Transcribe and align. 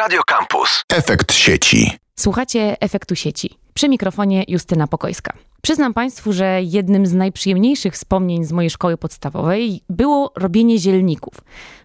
Radio 0.00 0.22
Campus. 0.26 0.82
Efekt 0.92 1.32
sieci. 1.32 1.98
Słuchacie 2.18 2.76
efektu 2.80 3.16
sieci. 3.16 3.50
Przy 3.74 3.88
mikrofonie 3.88 4.44
Justyna 4.48 4.86
Pokojska. 4.86 5.32
Przyznam 5.62 5.94
Państwu, 5.94 6.32
że 6.32 6.60
jednym 6.62 7.06
z 7.06 7.14
najprzyjemniejszych 7.14 7.94
wspomnień 7.94 8.44
z 8.44 8.52
mojej 8.52 8.70
szkoły 8.70 8.96
podstawowej 8.96 9.80
było 9.88 10.32
robienie 10.36 10.78
zielników. 10.78 11.34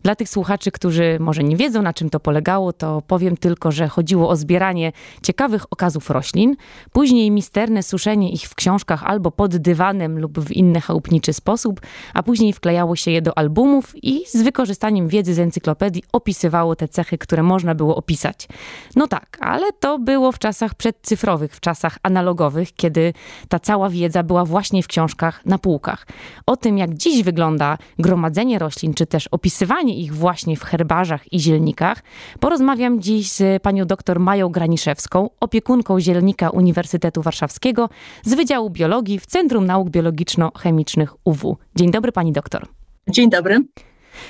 Dla 0.04 0.16
tych 0.16 0.30
słuchaczy, 0.30 0.72
którzy 0.72 1.18
może 1.20 1.44
nie 1.44 1.58
wiedzą, 1.58 1.82
na 1.82 1.94
czym 1.94 2.10
to 2.10 2.20
polegało, 2.20 2.74
to 2.74 3.02
powiem 3.08 3.38
tylko, 3.38 3.72
że 3.72 3.88
chodziło 3.88 4.30
o 4.30 4.36
zbieranie 4.36 4.92
ciekawych 5.24 5.66
okazów 5.72 6.10
roślin, 6.10 6.56
później 6.92 7.32
misterne 7.32 7.84
suszenie 7.84 8.32
ich 8.32 8.44
w 8.44 8.56
książkach 8.56 9.04
albo 9.04 9.32
pod 9.32 9.58
dywanem 9.58 10.20
lub 10.20 10.40
w 10.40 10.52
inny 10.52 10.82
chałupniczy 10.82 11.34
sposób, 11.34 11.82
a 12.14 12.24
później 12.24 12.54
wklejało 12.54 12.96
się 12.96 13.12
je 13.12 13.22
do 13.22 13.38
albumów 13.38 14.04
i 14.04 14.22
z 14.28 14.42
wykorzystaniem 14.42 15.08
wiedzy 15.08 15.34
z 15.34 15.40
encyklopedii 15.40 16.04
opisywało 16.12 16.76
te 16.76 16.88
cechy, 16.88 17.18
które 17.18 17.44
można 17.44 17.76
było 17.76 17.96
opisać. 17.96 18.48
No 18.96 19.08
tak, 19.08 19.38
ale 19.42 19.74
to 19.74 20.00
było 20.00 20.32
w 20.32 20.40
czasach 20.40 20.76
przedcyfrowych, 20.76 21.56
w 21.56 21.60
czasach 21.60 21.75
analogowych, 22.04 22.74
kiedy 22.74 23.14
ta 23.50 23.60
cała 23.60 23.90
wiedza 23.90 24.24
była 24.24 24.46
właśnie 24.46 24.84
w 24.84 24.88
książkach 24.88 25.46
na 25.46 25.58
półkach. 25.58 26.08
O 26.46 26.58
tym, 26.58 26.78
jak 26.78 26.94
dziś 26.94 27.24
wygląda 27.24 27.78
gromadzenie 28.00 28.60
roślin, 28.60 28.94
czy 28.94 29.06
też 29.06 29.28
opisywanie 29.28 29.98
ich 29.98 30.14
właśnie 30.14 30.58
w 30.58 30.64
herbarzach 30.64 31.34
i 31.34 31.40
zielnikach, 31.40 32.04
porozmawiam 32.40 33.02
dziś 33.02 33.32
z 33.32 33.64
panią 33.64 33.86
dr 33.86 34.20
Mają 34.20 34.50
Graniszewską, 34.50 35.30
opiekunką 35.40 36.00
zielnika 36.00 36.50
Uniwersytetu 36.50 37.22
Warszawskiego 37.22 37.90
z 38.24 38.34
Wydziału 38.34 38.70
Biologii 38.70 39.20
w 39.20 39.26
Centrum 39.26 39.66
Nauk 39.66 39.90
Biologiczno-Chemicznych 39.90 41.16
UW. 41.24 41.58
Dzień 41.76 41.92
dobry 41.92 42.12
pani 42.12 42.32
doktor. 42.32 42.68
Dzień 43.10 43.30
dobry. 43.30 43.60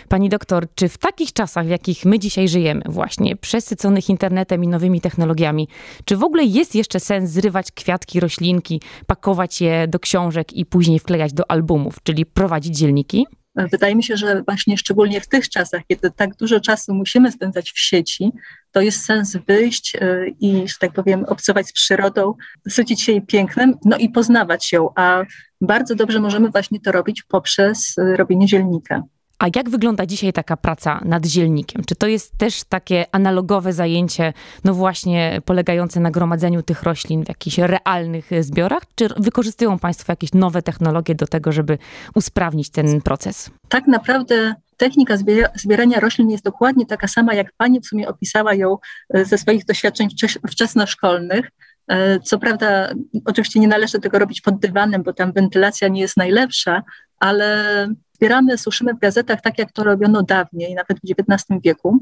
Pani 0.10 0.30
doktor, 0.30 0.68
czy 0.76 0.90
w 0.90 0.98
takich 0.98 1.34
czasach, 1.34 1.66
w 1.66 1.70
jakich 1.70 2.06
my 2.06 2.20
dzisiaj 2.20 2.48
żyjemy, 2.48 2.82
właśnie 2.86 3.36
przesyconych 3.36 4.10
internetem 4.10 4.64
i 4.64 4.68
nowymi 4.68 5.02
technologiami, 5.02 5.68
czy 6.06 6.18
w 6.18 6.24
ogóle 6.24 6.44
jest 6.44 6.76
jeszcze 6.76 7.00
sens 7.00 7.30
zrywać 7.30 7.72
kwiatki, 7.72 8.20
roślinki, 8.20 8.82
pakować 9.08 9.62
je 9.62 9.88
do 9.88 10.00
książek 10.00 10.54
i 10.54 10.66
później 10.66 11.00
wklejać 11.00 11.34
do 11.34 11.52
albumów, 11.52 11.96
czyli 12.04 12.26
prowadzić 12.26 12.78
dzielniki? 12.78 13.26
Wydaje 13.56 13.96
mi 13.96 14.04
się, 14.04 14.18
że 14.18 14.44
właśnie 14.44 14.78
szczególnie 14.78 15.22
w 15.22 15.28
tych 15.28 15.50
czasach, 15.50 15.82
kiedy 15.88 16.12
tak 16.12 16.36
dużo 16.36 16.60
czasu 16.60 16.94
musimy 16.94 17.32
spędzać 17.32 17.72
w 17.72 17.80
sieci, 17.80 18.32
to 18.72 18.82
jest 18.82 19.06
sens 19.06 19.38
wyjść 19.48 19.96
y, 19.96 20.36
i, 20.40 20.68
że 20.68 20.76
tak 20.80 20.94
powiem, 20.94 21.26
obcować 21.26 21.68
z 21.68 21.74
przyrodą, 21.74 22.34
sycić 22.70 23.02
się 23.02 23.12
jej 23.12 23.22
pięknem, 23.22 23.74
no 23.86 23.98
i 23.98 24.10
poznawać 24.10 24.72
ją. 24.72 24.90
A 24.96 25.24
bardzo 25.62 25.96
dobrze 25.96 26.20
możemy 26.20 26.50
właśnie 26.50 26.80
to 26.80 26.92
robić 26.92 27.24
poprzez 27.24 27.98
y, 27.98 28.16
robienie 28.18 28.48
zielnika. 28.48 29.04
A 29.40 29.46
jak 29.56 29.70
wygląda 29.70 30.06
dzisiaj 30.06 30.34
taka 30.34 30.58
praca 30.58 31.02
nad 31.06 31.26
zielnikiem? 31.26 31.84
Czy 31.86 31.96
to 31.96 32.08
jest 32.08 32.38
też 32.38 32.64
takie 32.64 33.06
analogowe 33.12 33.74
zajęcie, 33.74 34.34
no 34.64 34.74
właśnie 34.74 35.42
polegające 35.46 36.00
na 36.00 36.12
gromadzeniu 36.12 36.64
tych 36.64 36.84
roślin 36.84 37.26
w 37.26 37.30
jakichś 37.30 37.58
realnych 37.58 38.30
zbiorach? 38.42 38.84
Czy 38.96 39.08
wykorzystują 39.18 39.80
Państwo 39.80 40.12
jakieś 40.12 40.34
nowe 40.34 40.62
technologie 40.62 41.16
do 41.16 41.28
tego, 41.28 41.52
żeby 41.52 41.78
usprawnić 42.16 42.70
ten 42.70 43.02
proces? 43.02 43.50
Tak 43.70 43.88
naprawdę 43.88 44.56
technika 44.78 45.18
zbierania 45.56 46.00
roślin 46.00 46.30
jest 46.30 46.44
dokładnie 46.44 46.86
taka 46.86 47.08
sama, 47.08 47.34
jak 47.34 47.54
Pani 47.58 47.82
w 47.82 47.86
sumie 47.86 48.08
opisała 48.08 48.54
ją 48.54 48.78
e, 49.14 49.26
ze 49.26 49.38
swoich 49.38 49.66
doświadczeń 49.66 50.10
wczesnoszkolnych. 50.50 51.52
E, 51.88 52.20
co 52.20 52.40
prawda, 52.40 52.90
oczywiście 53.26 53.60
nie 53.60 53.68
należy 53.68 54.00
tego 54.00 54.20
robić 54.20 54.42
pod 54.42 54.60
dywanem, 54.60 55.04
bo 55.04 55.14
tam 55.14 55.34
wentylacja 55.34 55.88
nie 55.88 56.02
jest 56.02 56.18
najlepsza, 56.18 56.84
ale 57.20 57.88
zbieramy, 58.16 58.58
suszymy 58.58 58.94
w 58.94 59.00
gazetach 59.00 59.42
tak, 59.42 59.60
jak 59.60 59.72
to 59.72 59.84
robiono 59.84 60.24
dawniej, 60.24 60.76
nawet 60.76 60.98
w 60.98 61.32
XIX 61.32 61.60
wieku. 61.64 62.00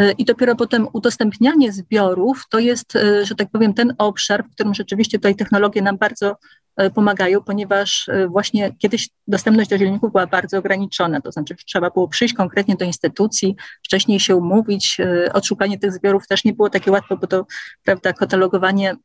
Y, 0.00 0.12
I 0.18 0.24
dopiero 0.24 0.56
potem 0.56 0.88
udostępnianie 0.92 1.72
zbiorów 1.72 2.44
to 2.50 2.58
jest, 2.58 2.96
y, 2.96 3.26
że 3.26 3.34
tak 3.34 3.50
powiem, 3.50 3.74
ten 3.74 3.94
obszar, 3.98 4.44
w 4.44 4.50
którym 4.50 4.74
rzeczywiście 4.74 5.18
tutaj 5.18 5.34
technologie 5.34 5.82
nam 5.82 5.98
bardzo 5.98 6.36
y, 6.82 6.90
pomagają, 6.90 7.42
ponieważ 7.42 8.10
właśnie 8.28 8.74
kiedyś 8.78 9.08
dostępność 9.26 9.70
do 9.70 9.78
zielników 9.78 10.12
była 10.12 10.26
bardzo 10.26 10.58
ograniczona, 10.58 11.20
to 11.20 11.32
znaczy 11.32 11.54
trzeba 11.66 11.90
było 11.90 12.08
przyjść 12.08 12.34
konkretnie 12.34 12.76
do 12.76 12.84
instytucji, 12.84 13.56
wcześniej 13.84 14.20
się 14.20 14.36
umówić, 14.36 14.98
odszukanie 15.32 15.78
tych 15.78 15.92
zbiorów 15.92 16.26
też 16.26 16.44
nie 16.44 16.52
było 16.52 16.70
takie 16.70 16.90
łatwe, 16.90 17.16
bo 17.16 17.26
to, 17.26 17.46
prawda, 17.84 18.12
katalogowanie 18.12 18.96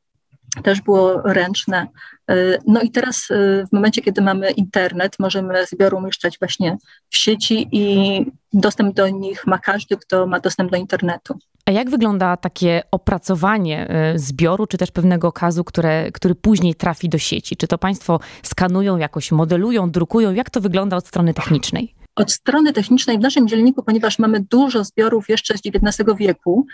też 0.63 0.81
było 0.81 1.21
ręczne. 1.21 1.87
E, 2.29 2.57
no 2.67 2.81
i 2.81 2.91
teraz 2.91 3.31
e, 3.31 3.65
w 3.67 3.73
momencie, 3.73 4.01
kiedy 4.01 4.21
mamy 4.21 4.51
internet, 4.51 5.15
możemy 5.19 5.65
zbiory 5.65 5.95
umieszczać 5.95 6.39
właśnie 6.39 6.77
w 7.09 7.17
sieci 7.17 7.67
i 7.71 8.25
dostęp 8.53 8.95
do 8.95 9.09
nich 9.09 9.47
ma 9.47 9.57
każdy, 9.57 9.97
kto 9.97 10.27
ma 10.27 10.39
dostęp 10.39 10.71
do 10.71 10.77
internetu. 10.77 11.39
A 11.65 11.71
jak 11.71 11.89
wygląda 11.89 12.37
takie 12.37 12.81
opracowanie 12.91 13.89
e, 13.89 14.19
zbioru, 14.19 14.67
czy 14.67 14.77
też 14.77 14.91
pewnego 14.91 15.27
okazu, 15.27 15.63
które, 15.63 16.11
który 16.11 16.35
później 16.35 16.75
trafi 16.75 17.09
do 17.09 17.17
sieci? 17.17 17.55
Czy 17.55 17.67
to 17.67 17.77
Państwo 17.77 18.19
skanują 18.43 18.97
jakoś, 18.97 19.31
modelują, 19.31 19.91
drukują? 19.91 20.33
Jak 20.33 20.49
to 20.49 20.61
wygląda 20.61 20.97
od 20.97 21.07
strony 21.07 21.33
technicznej? 21.33 21.95
Od 22.15 22.31
strony 22.31 22.73
technicznej 22.73 23.17
w 23.17 23.21
naszym 23.21 23.47
dzielniku, 23.47 23.83
ponieważ 23.83 24.19
mamy 24.19 24.39
dużo 24.39 24.83
zbiorów 24.83 25.29
jeszcze 25.29 25.57
z 25.57 25.61
XIX 25.65 26.09
wieku, 26.19 26.65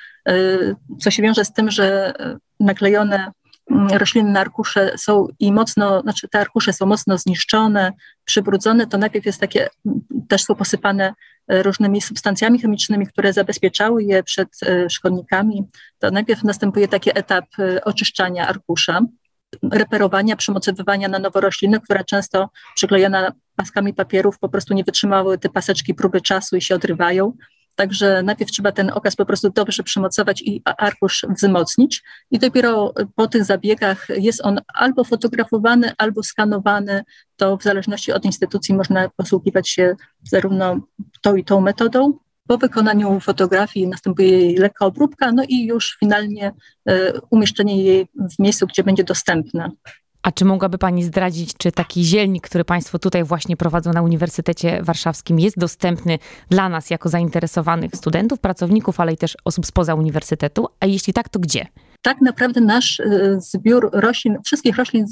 co 1.00 1.12
się 1.12 1.24
wiąże 1.24 1.46
z 1.46 1.54
tym, 1.54 1.72
że 1.72 2.14
naklejone 2.60 3.32
roślinne 3.92 4.40
arkusze 4.40 4.98
są 4.98 5.28
i 5.40 5.52
mocno, 5.52 6.02
znaczy 6.02 6.28
te 6.28 6.40
arkusze 6.40 6.74
są 6.74 6.86
mocno 6.86 7.18
zniszczone, 7.18 7.92
przybrudzone, 8.26 8.88
to 8.88 8.98
najpierw 8.98 9.26
jest 9.26 9.40
takie, 9.40 9.68
też 10.30 10.44
są 10.44 10.56
posypane 10.56 11.14
e, 11.48 11.64
różnymi 11.64 12.02
substancjami 12.02 12.60
chemicznymi, 12.60 13.08
które 13.08 13.34
zabezpieczały 13.34 14.04
je 14.04 14.24
przed 14.24 14.50
e, 14.66 14.90
szkodnikami. 14.90 15.64
To 16.00 16.12
najpierw 16.12 16.44
następuje 16.44 16.88
taki 16.88 17.18
etap 17.20 17.46
e, 17.60 17.84
oczyszczania 17.84 18.48
arkusza, 18.48 19.02
reperowania, 19.72 20.36
przymocowywania 20.36 21.08
na 21.08 21.20
nowo 21.20 21.42
rośliny, 21.42 21.80
które 21.82 22.04
często 22.04 22.50
przyklejona 22.76 23.32
paskami 23.56 23.94
papierów 23.94 24.40
po 24.40 24.50
prostu 24.50 24.74
nie 24.74 24.84
wytrzymały 24.84 25.38
te 25.38 25.50
paseczki 25.50 25.94
próby 25.94 26.22
czasu 26.22 26.56
i 26.56 26.62
się 26.62 26.76
odrywają. 26.76 27.34
Także 27.76 28.24
najpierw 28.24 28.52
trzeba 28.52 28.72
ten 28.72 28.92
okaz 28.94 29.16
po 29.16 29.26
prostu 29.26 29.50
dobrze 29.50 29.84
przymocować 29.84 30.42
i 30.42 30.62
arkusz 30.66 31.26
wzmocnić 31.30 32.04
i 32.32 32.40
dopiero 32.40 32.94
po 33.16 33.28
tych 33.28 33.46
zabiegach 33.46 34.08
jest 34.10 34.46
on 34.46 34.60
albo 34.74 35.04
fotografowany, 35.04 35.92
albo 35.98 36.24
skanowany. 36.24 37.04
To 37.36 37.58
w 37.58 37.64
zależności 37.64 38.12
od 38.12 38.26
instytucji 38.26 38.76
można 38.76 39.10
posługiwać 39.10 39.70
się 39.70 39.96
zarówno 40.24 40.80
tą 41.22 41.36
i 41.36 41.44
tą 41.44 41.62
metodą. 41.62 42.14
Po 42.48 42.58
wykonaniu 42.58 43.20
fotografii 43.20 43.88
następuje 43.88 44.30
jej 44.30 44.56
lekka 44.56 44.86
obróbka, 44.86 45.32
no 45.32 45.44
i 45.50 45.66
już 45.66 45.98
finalnie 46.00 46.52
y, 46.90 46.94
umieszczenie 47.30 47.84
jej 47.84 48.08
w 48.36 48.40
miejscu, 48.40 48.68
gdzie 48.68 48.84
będzie 48.84 49.04
dostępna. 49.04 49.72
A 50.24 50.32
czy 50.32 50.46
mogłaby 50.46 50.78
Pani 50.78 51.04
zdradzić, 51.04 51.54
czy 51.58 51.72
taki 51.72 52.04
zielnik, 52.04 52.48
który 52.48 52.66
Państwo 52.66 53.00
tutaj 53.00 53.24
właśnie 53.24 53.58
prowadzą 53.58 53.94
na 53.94 54.02
Uniwersytecie 54.02 54.84
Warszawskim, 54.84 55.40
jest 55.40 55.60
dostępny 55.60 56.20
dla 56.50 56.70
nas 56.70 56.90
jako 56.90 57.10
zainteresowanych 57.10 57.96
studentów, 57.96 58.40
pracowników, 58.40 59.00
ale 59.00 59.14
i 59.14 59.18
też 59.18 59.38
osób 59.46 59.66
spoza 59.66 59.96
uniwersytetu? 59.96 60.68
A 60.80 60.86
jeśli 60.86 61.14
tak, 61.14 61.30
to 61.30 61.40
gdzie? 61.40 61.66
Tak 62.02 62.22
naprawdę 62.22 62.62
nasz 62.62 63.00
y, 63.00 63.36
zbiór 63.40 63.90
roślin, 63.94 64.38
wszystkich 64.46 64.78
roślin 64.78 65.06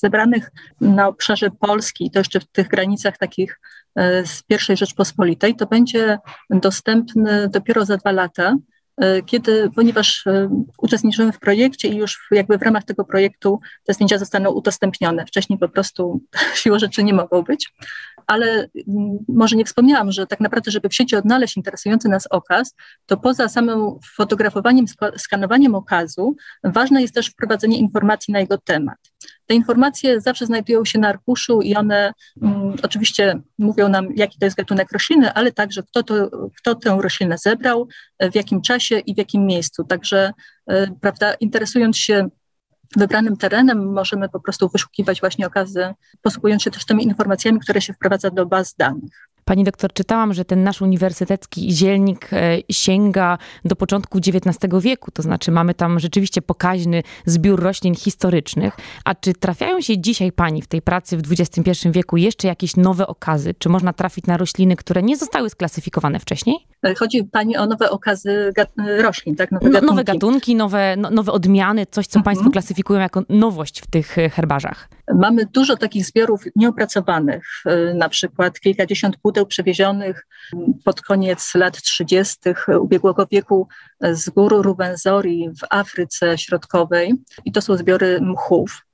zebranych 0.00 0.50
na 0.80 1.08
obszarze 1.08 1.50
Polski, 1.50 2.10
to 2.10 2.20
jeszcze 2.20 2.40
w 2.40 2.46
tych 2.46 2.68
granicach 2.68 3.18
takich 3.18 3.60
y, 3.98 4.02
z 4.26 4.42
pierwszej 4.42 4.76
Rzeczpospolitej, 4.76 5.56
to 5.56 5.66
będzie 5.66 6.18
dostępny 6.50 7.48
dopiero 7.48 7.84
za 7.84 7.96
dwa 7.96 8.12
lata. 8.12 8.54
E, 9.00 9.22
kiedy, 9.22 9.70
ponieważ 9.74 10.26
e, 10.26 10.50
uczestniczymy 10.78 11.32
w 11.32 11.38
projekcie 11.38 11.88
i 11.88 11.96
już 11.96 12.28
jakby 12.30 12.58
w 12.58 12.62
ramach 12.62 12.84
tego 12.84 13.04
projektu 13.04 13.60
te 13.84 13.94
zdjęcia 13.94 14.18
zostaną 14.18 14.50
udostępnione. 14.50 15.26
Wcześniej 15.26 15.58
po 15.58 15.68
prostu 15.68 16.20
siłą 16.54 16.78
rzeczy 16.78 17.04
nie 17.04 17.14
mogą 17.14 17.42
być. 17.42 17.72
Ale 18.28 18.46
mm, 18.88 19.18
może 19.28 19.56
nie 19.56 19.64
wspomniałam, 19.64 20.12
że 20.12 20.26
tak 20.26 20.40
naprawdę, 20.40 20.70
żeby 20.70 20.88
w 20.88 20.94
sieci 20.94 21.16
odnaleźć 21.16 21.56
interesujący 21.56 22.08
nas 22.08 22.26
okaz, 22.30 22.74
to 23.06 23.16
poza 23.16 23.48
samym 23.48 23.80
fotografowaniem, 24.16 24.84
skanowaniem 25.16 25.74
okazu, 25.74 26.36
ważne 26.64 27.02
jest 27.02 27.14
też 27.14 27.26
wprowadzenie 27.26 27.78
informacji 27.78 28.32
na 28.32 28.40
jego 28.40 28.58
temat. 28.58 28.98
Te 29.46 29.54
informacje 29.54 30.20
zawsze 30.20 30.46
znajdują 30.46 30.84
się 30.84 30.98
na 30.98 31.08
arkuszu 31.08 31.60
i 31.60 31.74
one 31.74 32.12
um, 32.40 32.74
oczywiście 32.82 33.40
mówią 33.58 33.88
nam, 33.88 34.08
jaki 34.16 34.38
to 34.38 34.46
jest 34.46 34.56
gatunek 34.56 34.92
rośliny, 34.92 35.32
ale 35.32 35.52
także 35.52 35.82
kto, 35.82 36.02
to, 36.02 36.30
kto 36.56 36.74
tę 36.74 36.98
roślinę 37.00 37.38
zebrał, 37.38 37.88
w 38.20 38.34
jakim 38.34 38.62
czasie 38.62 38.98
i 38.98 39.14
w 39.14 39.18
jakim 39.18 39.46
miejscu. 39.46 39.84
Także, 39.84 40.32
y, 40.72 40.74
prawda, 41.00 41.34
interesując 41.34 41.96
się 41.96 42.28
wybranym 42.96 43.36
terenem, 43.36 43.92
możemy 43.92 44.28
po 44.28 44.40
prostu 44.40 44.68
wyszukiwać 44.68 45.20
właśnie 45.20 45.46
okazy, 45.46 45.94
posługując 46.22 46.62
się 46.62 46.70
też 46.70 46.84
tymi 46.84 47.04
informacjami, 47.04 47.60
które 47.60 47.80
się 47.80 47.92
wprowadza 47.92 48.30
do 48.30 48.46
baz 48.46 48.74
danych. 48.74 49.27
Pani 49.48 49.64
doktor, 49.64 49.92
czytałam, 49.92 50.34
że 50.34 50.44
ten 50.44 50.62
nasz 50.62 50.82
uniwersytecki 50.82 51.72
zielnik 51.72 52.32
e, 52.32 52.58
sięga 52.70 53.38
do 53.64 53.76
początku 53.76 54.18
XIX 54.18 54.58
wieku, 54.80 55.10
to 55.10 55.22
znaczy 55.22 55.50
mamy 55.50 55.74
tam 55.74 56.00
rzeczywiście 56.00 56.42
pokaźny 56.42 57.02
zbiór 57.26 57.62
roślin 57.62 57.94
historycznych. 57.94 58.76
A 59.04 59.14
czy 59.14 59.32
trafiają 59.32 59.80
się 59.80 59.98
dzisiaj 59.98 60.32
pani 60.32 60.62
w 60.62 60.66
tej 60.66 60.82
pracy 60.82 61.16
w 61.16 61.32
XXI 61.32 61.88
wieku 61.90 62.16
jeszcze 62.16 62.48
jakieś 62.48 62.76
nowe 62.76 63.06
okazy? 63.06 63.54
Czy 63.58 63.68
można 63.68 63.92
trafić 63.92 64.26
na 64.26 64.36
rośliny, 64.36 64.76
które 64.76 65.02
nie 65.02 65.16
zostały 65.16 65.50
sklasyfikowane 65.50 66.18
wcześniej? 66.18 66.56
E, 66.82 66.94
chodzi 66.94 67.24
pani 67.24 67.56
o 67.56 67.66
nowe 67.66 67.90
okazy 67.90 68.52
roślin, 68.98 69.36
tak? 69.36 69.52
Nowe 69.52 69.70
gatunki, 69.70 69.86
no, 69.86 69.92
nowe, 69.92 70.04
gatunki, 70.04 70.56
nowe, 70.56 70.94
no, 70.96 71.10
nowe 71.10 71.32
odmiany, 71.32 71.86
coś, 71.86 72.06
co 72.06 72.18
mhm. 72.18 72.24
państwo 72.24 72.50
klasyfikują 72.50 73.00
jako 73.00 73.22
nowość 73.28 73.80
w 73.80 73.86
tych 73.86 74.06
herbarzach. 74.06 74.88
Mamy 75.14 75.46
dużo 75.46 75.76
takich 75.76 76.06
zbiorów 76.06 76.44
nieopracowanych, 76.56 77.44
e, 77.66 77.94
na 77.94 78.08
przykład 78.08 78.60
kilkadziesiąt 78.60 79.16
przewiezionych 79.46 80.26
pod 80.84 81.02
koniec 81.02 81.54
lat 81.54 81.82
30. 81.82 82.36
ubiegłego 82.80 83.26
wieku 83.30 83.68
z 84.00 84.30
gór 84.30 84.62
Rubenzori 84.62 85.50
w 85.60 85.66
Afryce 85.70 86.38
Środkowej 86.38 87.14
i 87.44 87.52
to 87.52 87.60
są 87.60 87.76
zbiory 87.76 88.20
mchów. 88.20 88.88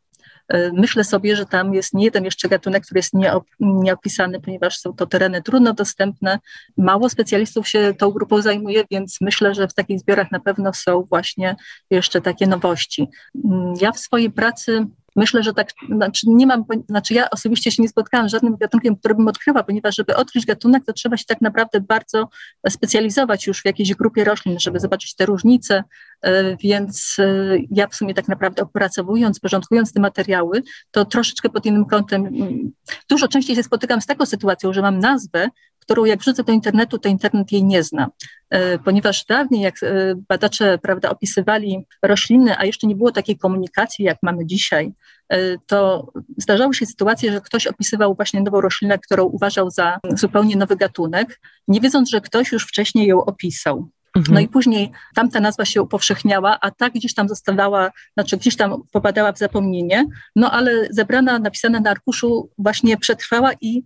E, 0.49 0.73
myślę 0.73 1.05
sobie, 1.05 1.37
że 1.37 1.47
tam 1.47 1.75
jest 1.75 1.95
nie 1.95 2.05
jeden 2.05 2.25
jeszcze 2.25 2.49
gatunek, 2.49 2.85
który 2.85 2.99
jest 2.99 3.13
nieopisany, 3.61 4.41
ponieważ 4.41 4.79
są 4.79 4.93
to 4.93 5.07
tereny 5.07 5.43
trudno 5.43 5.73
dostępne. 5.73 6.39
Mało 6.77 7.09
specjalistów 7.09 7.69
się 7.69 7.95
tą 7.99 8.11
grupą 8.11 8.43
zajmuje, 8.43 8.85
więc 8.91 9.19
myślę, 9.21 9.55
że 9.55 9.69
w 9.69 9.75
takich 9.75 10.01
zbiorach 10.01 10.31
na 10.31 10.41
pewno 10.41 10.73
są 10.73 11.03
właśnie 11.03 11.57
jeszcze 11.91 12.21
takie 12.21 12.47
nowości. 12.47 13.09
Mm, 13.45 13.75
ja 13.81 13.93
w 13.93 13.99
swojej 13.99 14.31
pracy 14.31 14.87
Myślę, 15.17 15.43
że 15.43 15.55
tak, 15.55 15.71
znaczy 15.97 16.27
nie 16.29 16.47
mam, 16.47 16.65
znaczy 16.89 17.15
ja 17.15 17.31
osobiście 17.31 17.71
się 17.71 17.83
nie 17.83 17.89
spotkałam 17.89 18.29
z 18.29 18.33
żadnym 18.33 18.57
gatunkiem, 18.57 18.97
który 18.97 19.15
bym 19.15 19.29
odkryła, 19.29 19.63
ponieważ 19.63 19.97
żeby 19.97 20.17
odkryć 20.17 20.47
gatunek, 20.47 20.85
to 20.85 20.93
trzeba 20.93 21.17
się 21.17 21.25
tak 21.25 21.41
naprawdę 21.41 21.81
bardzo 21.81 22.29
specjalizować 22.69 23.47
już 23.47 23.63
w 23.63 23.65
jakiejś 23.65 23.95
grupie 23.95 24.25
roślin, 24.25 24.59
żeby 24.61 24.81
zobaczyć 24.81 25.15
te 25.15 25.27
różnice, 25.27 25.85
e, 26.23 26.57
więc 26.57 27.17
e, 27.19 27.57
ja 27.71 27.87
w 27.87 27.95
sumie 27.95 28.15
tak 28.15 28.29
naprawdę 28.29 28.63
opracowując, 28.63 29.41
porządkując 29.41 29.93
te 29.93 30.01
materiały, 30.01 30.63
to 30.91 31.05
troszeczkę 31.05 31.49
pod 31.49 31.67
innym 31.67 31.85
kątem, 31.85 32.27
mm, 32.27 32.73
dużo 33.09 33.29
częściej 33.29 33.57
się 33.57 33.63
spotykam 33.63 34.01
z 34.01 34.07
taką 34.07 34.27
sytuacją, 34.27 34.73
że 34.73 34.83
mam 34.83 34.99
nazwę, 34.99 35.49
którą 35.85 36.05
jak 36.05 36.21
wrzucę 36.21 36.45
do 36.45 36.53
internetu, 36.53 36.99
to 36.99 37.09
internet 37.09 37.53
jej 37.53 37.65
nie 37.65 37.83
zna. 37.83 38.09
E, 38.51 38.79
ponieważ 38.79 39.25
dawniej, 39.25 39.61
jak 39.61 39.83
e, 39.83 40.15
badacze 40.29 40.79
prawda, 40.79 41.11
opisywali 41.11 41.87
rośliny, 42.03 42.59
a 42.59 42.65
jeszcze 42.65 42.87
nie 42.87 42.97
było 42.97 43.13
takiej 43.13 43.39
komunikacji, 43.39 44.05
jak 44.05 44.19
mamy 44.23 44.47
dzisiaj, 44.47 44.93
e, 45.29 45.59
to 45.67 46.13
zdarzały 46.37 46.75
się 46.75 46.87
sytuacje, 46.87 47.33
że 47.33 47.41
ktoś 47.41 47.67
opisywał 47.67 48.15
właśnie 48.15 48.41
nową 48.41 48.61
roślinę, 48.61 48.99
którą 48.99 49.25
uważał 49.25 49.71
za 49.71 49.99
zupełnie 50.11 50.57
nowy 50.57 50.77
gatunek, 50.77 51.41
nie 51.69 51.81
wiedząc, 51.81 52.11
że 52.11 52.21
ktoś 52.21 52.53
już 52.53 52.67
wcześniej 52.67 53.07
ją 53.07 53.25
opisał. 53.25 53.91
Mhm. 54.17 54.35
No 54.35 54.41
i 54.41 54.49
później 54.49 54.91
tamta 55.15 55.41
nazwa 55.41 55.65
się 55.65 55.83
upowszechniała, 55.83 56.59
a 56.61 56.71
ta 56.71 56.91
gdzieś 56.91 57.15
tam 57.15 57.29
zostawała, 57.29 57.91
znaczy 58.15 58.37
gdzieś 58.37 58.57
tam 58.57 58.83
popadała 58.93 59.33
w 59.33 59.39
zapomnienie, 59.39 60.07
no 60.37 60.51
ale 60.51 60.89
zebrana, 60.91 61.39
napisana 61.39 61.81
na 61.81 61.91
arkuszu 61.91 62.51
właśnie 62.59 62.97
przetrwała 62.97 63.51
i 63.61 63.83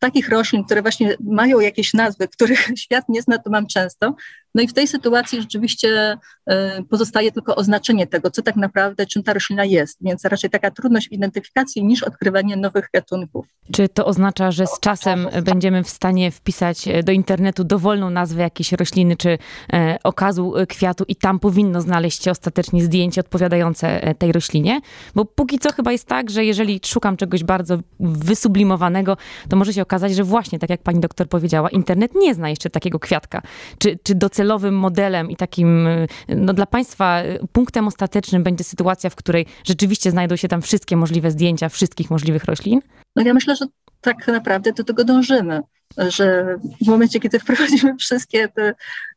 takich 0.00 0.28
roślin, 0.28 0.64
które 0.64 0.82
właśnie 0.82 1.16
mają 1.20 1.60
jakieś 1.60 1.94
nazwy, 1.94 2.28
których 2.28 2.66
świat 2.82 3.08
nie 3.08 3.22
zna, 3.22 3.38
to 3.38 3.50
mam 3.50 3.66
często. 3.66 4.14
No 4.54 4.62
i 4.62 4.68
w 4.68 4.72
tej 4.72 4.86
sytuacji 4.86 5.40
rzeczywiście 5.40 6.18
e, 6.46 6.82
pozostaje 6.82 7.32
tylko 7.32 7.56
oznaczenie 7.56 8.06
tego, 8.06 8.30
co 8.30 8.42
tak 8.42 8.56
naprawdę, 8.56 9.06
czym 9.06 9.22
ta 9.22 9.32
roślina 9.32 9.64
jest, 9.64 9.98
więc 10.00 10.24
raczej 10.24 10.50
taka 10.50 10.70
trudność 10.70 11.08
w 11.08 11.12
identyfikacji 11.12 11.84
niż 11.84 12.02
odkrywanie 12.02 12.56
nowych 12.56 12.88
gatunków. 12.94 13.46
Czy 13.72 13.88
to 13.88 14.06
oznacza, 14.06 14.50
że 14.50 14.66
z 14.66 14.80
czasem 14.80 15.28
będziemy 15.42 15.84
w 15.84 15.90
stanie 15.90 16.30
wpisać 16.30 16.88
do 17.04 17.12
internetu 17.12 17.64
dowolną 17.64 18.10
nazwę 18.10 18.42
jakiejś 18.42 18.72
rośliny 18.72 19.16
czy 19.16 19.38
e, 19.72 19.98
okazu 20.04 20.54
kwiatu 20.68 21.04
i 21.08 21.16
tam 21.16 21.38
powinno 21.38 21.80
znaleźć 21.80 22.24
się 22.24 22.30
ostatecznie 22.30 22.84
zdjęcie 22.84 23.20
odpowiadające 23.20 24.02
e, 24.02 24.14
tej 24.14 24.32
roślinie? 24.32 24.80
Bo 25.14 25.24
póki 25.24 25.58
co 25.58 25.72
chyba 25.72 25.92
jest 25.92 26.06
tak, 26.06 26.30
że 26.30 26.44
jeżeli 26.44 26.80
szukam 26.84 27.16
czegoś 27.16 27.44
bardzo 27.44 27.78
wysublimowanego, 28.00 29.16
to 29.48 29.56
może 29.56 29.72
się 29.72 29.82
okazać, 29.82 30.14
że 30.14 30.24
właśnie, 30.24 30.58
tak 30.58 30.70
jak 30.70 30.82
pani 30.82 31.00
doktor 31.00 31.28
powiedziała, 31.28 31.70
internet 31.70 32.14
nie 32.14 32.34
zna 32.34 32.50
jeszcze 32.50 32.70
takiego 32.70 32.98
kwiatka. 32.98 33.42
Czy, 33.78 33.98
czy 34.02 34.14
docelowym 34.40 34.74
modelem 34.74 35.30
i 35.30 35.36
takim, 35.36 35.88
no 36.28 36.52
dla 36.52 36.66
państwa 36.66 37.22
punktem 37.52 37.86
ostatecznym 37.86 38.42
będzie 38.42 38.64
sytuacja, 38.64 39.10
w 39.10 39.16
której 39.16 39.46
rzeczywiście 39.64 40.10
znajdą 40.10 40.36
się 40.36 40.48
tam 40.48 40.62
wszystkie 40.62 40.96
możliwe 40.96 41.30
zdjęcia 41.30 41.68
wszystkich 41.68 42.10
możliwych 42.10 42.44
roślin? 42.44 42.80
No 43.16 43.22
ja 43.22 43.34
myślę, 43.34 43.56
że 43.56 43.66
tak 44.00 44.28
naprawdę 44.28 44.72
do 44.72 44.84
tego 44.84 45.04
dążymy, 45.04 45.60
że 45.96 46.56
w 46.84 46.86
momencie, 46.86 47.20
kiedy 47.20 47.38
wprowadzimy 47.38 47.96
wszystkie 47.96 48.48
te 48.48 48.74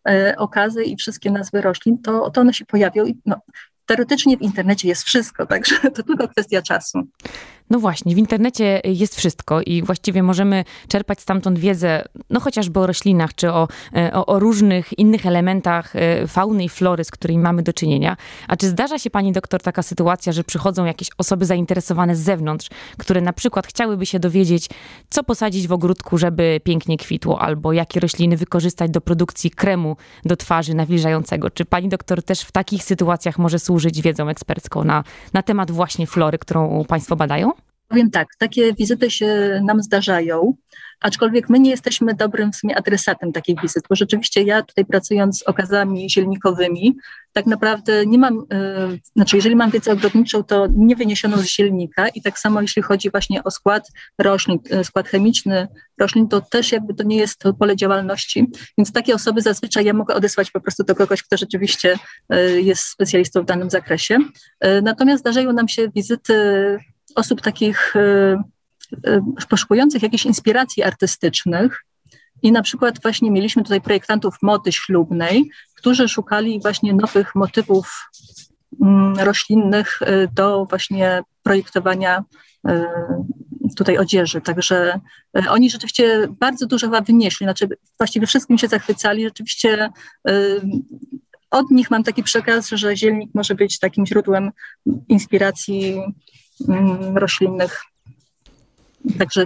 e, 0.09 0.35
okazy 0.37 0.83
i 0.83 0.95
wszystkie 0.95 1.31
nazwy 1.31 1.61
roślin, 1.61 1.97
to, 2.01 2.29
to 2.29 2.41
one 2.41 2.53
się 2.53 2.65
pojawią 2.65 3.05
i 3.05 3.15
no, 3.25 3.35
teoretycznie 3.85 4.37
w 4.37 4.41
internecie 4.41 4.87
jest 4.87 5.03
wszystko, 5.03 5.45
także 5.45 5.75
to 5.95 6.03
tylko 6.03 6.27
kwestia 6.27 6.61
czasu. 6.61 6.99
No 7.69 7.79
właśnie, 7.79 8.15
w 8.15 8.17
internecie 8.17 8.81
jest 8.83 9.15
wszystko 9.15 9.61
i 9.61 9.83
właściwie 9.83 10.23
możemy 10.23 10.63
czerpać 10.87 11.21
stamtąd 11.21 11.59
wiedzę, 11.59 12.03
no 12.29 12.39
chociażby 12.39 12.79
o 12.79 12.87
roślinach, 12.87 13.35
czy 13.35 13.51
o, 13.51 13.67
e, 13.95 14.13
o, 14.13 14.25
o, 14.25 14.39
różnych 14.39 14.99
innych 14.99 15.25
elementach 15.25 15.95
e, 15.95 16.27
fauny 16.27 16.63
i 16.63 16.69
flory, 16.69 17.03
z 17.03 17.11
którymi 17.11 17.43
mamy 17.43 17.63
do 17.63 17.73
czynienia. 17.73 18.17
A 18.47 18.55
czy 18.55 18.67
zdarza 18.67 18.99
się 18.99 19.09
pani 19.09 19.31
doktor 19.31 19.61
taka 19.61 19.83
sytuacja, 19.83 20.33
że 20.33 20.43
przychodzą 20.43 20.85
jakieś 20.85 21.07
osoby 21.17 21.45
zainteresowane 21.45 22.15
z 22.15 22.19
zewnątrz, 22.19 22.69
które 22.97 23.21
na 23.21 23.33
przykład 23.33 23.67
chciałyby 23.67 24.05
się 24.05 24.19
dowiedzieć, 24.19 24.69
co 25.09 25.23
posadzić 25.23 25.67
w 25.67 25.71
ogródku, 25.71 26.17
żeby 26.17 26.61
pięknie 26.63 26.97
kwitło, 26.97 27.41
albo 27.41 27.73
jakie 27.73 27.99
rośliny 27.99 28.37
wykorzystać 28.37 28.91
do 28.91 29.01
produkcji 29.01 29.51
kremu 29.51 29.97
do 30.25 30.35
twarzy 30.35 30.73
nawilżającego? 30.73 31.49
Czy 31.49 31.65
pani 31.65 31.89
doktor 31.89 32.23
też 32.23 32.41
w 32.41 32.51
takich 32.51 32.83
sytuacjach 32.83 33.39
może 33.39 33.59
służyć 33.59 34.01
wiedzą 34.01 34.29
ekspercką 34.29 34.83
na, 34.83 35.03
na 35.33 35.43
temat 35.43 35.71
właśnie 35.71 36.07
flory, 36.07 36.37
którą 36.37 36.85
państwo 36.87 37.15
badają? 37.15 37.62
Powiem 37.93 38.11
tak, 38.11 38.27
takie 38.37 38.73
wizyty 38.73 39.11
się 39.11 39.61
nam 39.63 39.83
zdarzają, 39.83 40.53
aczkolwiek 40.99 41.49
my 41.49 41.59
nie 41.59 41.69
jesteśmy 41.69 42.13
dobrym 42.13 42.51
w 42.51 42.55
sumie 42.55 42.77
adresatem 42.77 43.31
takich 43.31 43.61
wizyt, 43.61 43.83
bo 43.89 43.95
rzeczywiście 43.95 44.41
ja 44.41 44.61
tutaj 44.61 44.85
pracując 44.85 45.39
z 45.39 45.43
okazami 45.43 46.09
zielnikowymi, 46.09 46.95
tak 47.33 47.45
naprawdę 47.45 48.05
nie 48.05 48.17
mam, 48.17 48.35
yy, 48.35 48.99
znaczy 49.15 49.35
jeżeli 49.35 49.55
mam 49.55 49.71
wiedzę 49.71 49.91
ogrodniczą, 49.91 50.43
to 50.43 50.67
nie 50.75 50.95
wyniesioną 50.95 51.37
z 51.37 51.45
zielnika 51.45 52.07
i 52.07 52.21
tak 52.21 52.39
samo 52.39 52.61
jeśli 52.61 52.81
chodzi 52.81 53.11
właśnie 53.11 53.43
o 53.43 53.51
skład 53.51 53.91
roślin, 54.17 54.59
yy, 54.69 54.83
skład 54.83 55.07
chemiczny 55.07 55.67
roślin, 55.99 56.27
to 56.27 56.41
też 56.41 56.71
jakby 56.71 56.93
to 56.93 57.03
nie 57.03 57.17
jest 57.17 57.43
pole 57.59 57.75
działalności, 57.75 58.47
więc 58.77 58.91
takie 58.91 59.15
osoby 59.15 59.41
zazwyczaj 59.41 59.85
ja 59.85 59.93
mogę 59.93 60.15
odesłać 60.15 60.51
po 60.51 60.61
prostu 60.61 60.83
do 60.83 60.95
kogoś, 60.95 61.23
kto 61.23 61.37
rzeczywiście 61.37 61.97
yy, 62.29 62.61
jest 62.61 62.83
specjalistą 62.83 63.41
w 63.41 63.45
danym 63.45 63.69
zakresie. 63.69 64.17
Natomiast 64.83 65.21
zdarzają 65.21 65.53
nam 65.53 65.67
się 65.67 65.89
wizyty 65.95 66.33
osób 67.15 67.41
takich 67.41 67.95
e, 67.95 68.43
e, 69.07 69.21
poszukujących 69.49 70.03
jakichś 70.03 70.25
inspiracji 70.25 70.83
artystycznych. 70.83 71.85
I 72.41 72.51
na 72.51 72.61
przykład 72.61 73.01
właśnie 73.01 73.31
mieliśmy 73.31 73.63
tutaj 73.63 73.81
projektantów 73.81 74.35
mody 74.41 74.71
ślubnej, 74.71 75.49
którzy 75.75 76.07
szukali 76.07 76.61
właśnie 76.61 76.93
nowych 76.93 77.35
motywów 77.35 78.09
mm, 78.81 79.15
roślinnych 79.15 79.99
e, 80.01 80.27
do 80.27 80.65
właśnie 80.65 81.23
projektowania 81.43 82.23
tutaj 83.77 83.97
odzieży. 83.97 84.41
Także 84.41 84.99
oni 85.49 85.69
rzeczywiście 85.69 86.27
bardzo 86.39 86.67
dużo 86.67 86.87
chyba 86.87 87.01
wynieśli, 87.01 87.45
znaczy 87.45 87.67
właściwie 87.97 88.27
wszystkim 88.27 88.57
się 88.57 88.67
zachwycali. 88.67 89.23
Rzeczywiście 89.23 89.89
od 91.51 91.71
nich 91.71 91.91
mam 91.91 92.03
taki 92.03 92.23
przekaz, 92.23 92.69
że 92.69 92.97
zielnik 92.97 93.29
może 93.33 93.55
być 93.55 93.79
takim 93.79 94.05
źródłem 94.05 94.51
inspiracji 95.09 96.01
roślinnych. 97.15 97.81
Także 99.19 99.45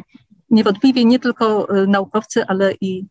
niewątpliwie 0.49 1.05
nie 1.05 1.19
tylko 1.19 1.75
y, 1.77 1.87
naukowcy, 1.87 2.45
ale 2.47 2.73
i 2.81 3.05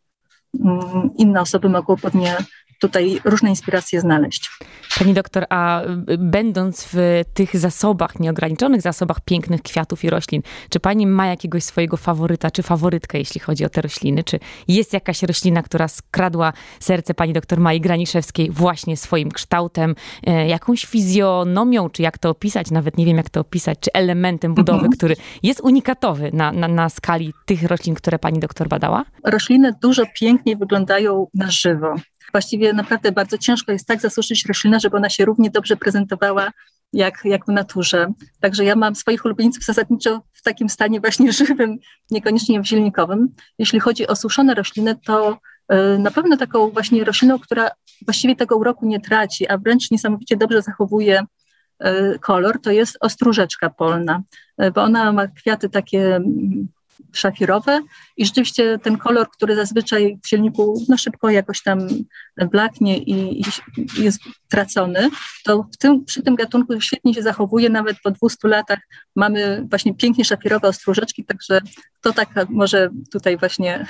mm, 0.65 1.11
inne 1.19 1.41
osoby 1.41 1.69
mogą 1.69 1.97
pewnie 1.97 2.37
tutaj 2.81 3.21
różne 3.25 3.51
inspiracje 3.51 4.01
znaleźć. 4.01 4.51
Pani 4.99 5.15
doktor, 5.15 5.47
a 5.49 5.83
y, 5.83 6.19
będąc 6.19 6.89
w 6.93 7.23
tych 7.35 7.57
zasobach, 7.57 8.21
nieograniczonych 8.21 8.83
zasobach 8.83 9.21
pięknych 9.21 9.63
kwiatów 9.63 10.05
i 10.05 10.11
roślin, 10.11 10.43
czy 10.71 10.81
pani 10.81 11.07
ma 11.07 11.27
jakiegoś 11.27 11.65
swojego 11.65 11.97
faworyta, 11.97 12.51
czy 12.51 12.63
faworytkę, 12.63 13.19
jeśli 13.19 13.41
chodzi 13.41 13.65
o 13.65 13.69
te 13.69 13.81
rośliny? 13.81 14.25
Czy 14.25 14.39
jest 14.69 14.93
jakaś 14.93 15.23
roślina, 15.23 15.63
która 15.63 15.89
skradła 15.89 16.53
serce 16.81 17.15
pani 17.15 17.33
doktor 17.33 17.61
Mai 17.61 17.81
Graniszewskiej 17.81 18.51
właśnie 18.51 18.97
swoim 18.97 19.31
kształtem, 19.31 19.95
e, 20.27 20.49
jakąś 20.49 20.85
fizjonomią, 20.85 21.91
czy 21.91 22.03
jak 22.03 22.19
to 22.19 22.31
opisać, 22.31 22.71
nawet 22.71 22.99
nie 22.99 23.07
wiem 23.07 23.17
jak 23.17 23.31
to 23.31 23.41
opisać, 23.41 23.79
czy 23.81 23.93
elementem 23.93 24.55
budowy, 24.55 24.79
mhm. 24.79 24.93
który 24.93 25.17
jest 25.43 25.61
unikatowy 25.61 26.31
na, 26.33 26.53
na, 26.53 26.69
na 26.69 26.89
skali 26.89 27.33
tych 27.47 27.63
roślin, 27.63 27.95
które 27.95 28.19
pani 28.19 28.41
doktor 28.41 28.69
badała? 28.69 29.05
Rośliny 29.25 29.73
dużo 29.83 30.03
piękniej 30.21 30.57
wyglądają 30.57 31.27
na 31.35 31.51
żywo 31.51 31.95
właściwie 32.33 32.73
naprawdę 32.73 33.13
bardzo 33.13 33.39
ciężko 33.39 33.73
jest 33.73 33.87
tak 33.87 34.01
zasuszyć 34.01 34.47
roślinę, 34.47 34.81
żeby 34.81 34.97
ona 34.97 35.09
się 35.09 35.25
równie 35.25 35.51
dobrze 35.51 35.77
prezentowała 35.77 36.53
jak, 36.93 37.21
jak 37.25 37.47
w 37.47 37.49
naturze. 37.49 38.13
Także 38.41 38.65
ja 38.65 38.77
mam 38.77 38.95
swoich 38.95 39.25
ulubieńców 39.25 39.65
zasadniczo 39.65 40.23
w 40.33 40.43
takim 40.43 40.69
stanie 40.69 41.01
właśnie 41.01 41.33
żywym, 41.43 41.79
niekoniecznie 42.11 42.61
w 42.61 42.67
zielnikowym. 42.67 43.35
Jeśli 43.59 43.81
chodzi 43.81 44.07
o 44.07 44.17
suszone 44.17 44.55
rośliny, 44.55 44.97
to 45.05 45.39
y, 45.73 45.99
na 45.99 46.11
pewno 46.11 46.37
taką 46.37 46.71
właśnie 46.71 47.05
rośliną, 47.05 47.39
która 47.39 47.71
właściwie 48.05 48.37
tego 48.37 48.57
uroku 48.57 48.87
nie 48.87 49.01
traci, 49.01 49.49
a 49.49 49.59
wręcz 49.59 49.91
niesamowicie 49.91 50.37
dobrze 50.37 50.63
zachowuje 50.63 51.23
y, 51.87 52.19
kolor, 52.19 52.61
to 52.61 52.71
jest 52.71 52.97
ostróżeczka 53.01 53.71
polna, 53.71 54.23
y, 54.63 54.71
bo 54.71 54.83
ona 54.83 55.13
ma 55.13 55.29
kwiaty 55.29 55.69
takie 55.69 56.17
mm, 56.17 56.69
szafirowe 57.13 57.81
i 58.17 58.27
rzeczywiście 58.27 58.79
ten 58.83 58.99
kolor, 58.99 59.31
który 59.31 59.57
zazwyczaj 59.57 60.19
w 60.23 60.29
silniku 60.29 60.85
no 60.89 60.97
szybko 60.97 61.31
jakoś 61.31 61.63
tam 61.63 61.89
blaknie 62.51 62.99
i, 62.99 63.41
i 63.41 63.45
jest 64.03 64.21
tracony, 64.49 65.11
to 65.45 65.63
w 65.73 65.77
tym, 65.77 66.05
przy 66.05 66.23
tym 66.23 66.35
gatunku 66.35 66.81
świetnie 66.81 67.15
się 67.15 67.23
zachowuje, 67.23 67.71
nawet 67.71 67.97
po 68.01 68.11
200 68.11 68.49
latach 68.49 68.79
mamy 69.17 69.67
właśnie 69.71 69.95
pięknie 69.95 70.25
szafirowe 70.25 70.69
ostróżeczki, 70.69 71.25
także 71.25 71.61
to 72.01 72.13
tak 72.13 72.29
może 72.49 72.89
tutaj 73.13 73.37
właśnie 73.37 73.87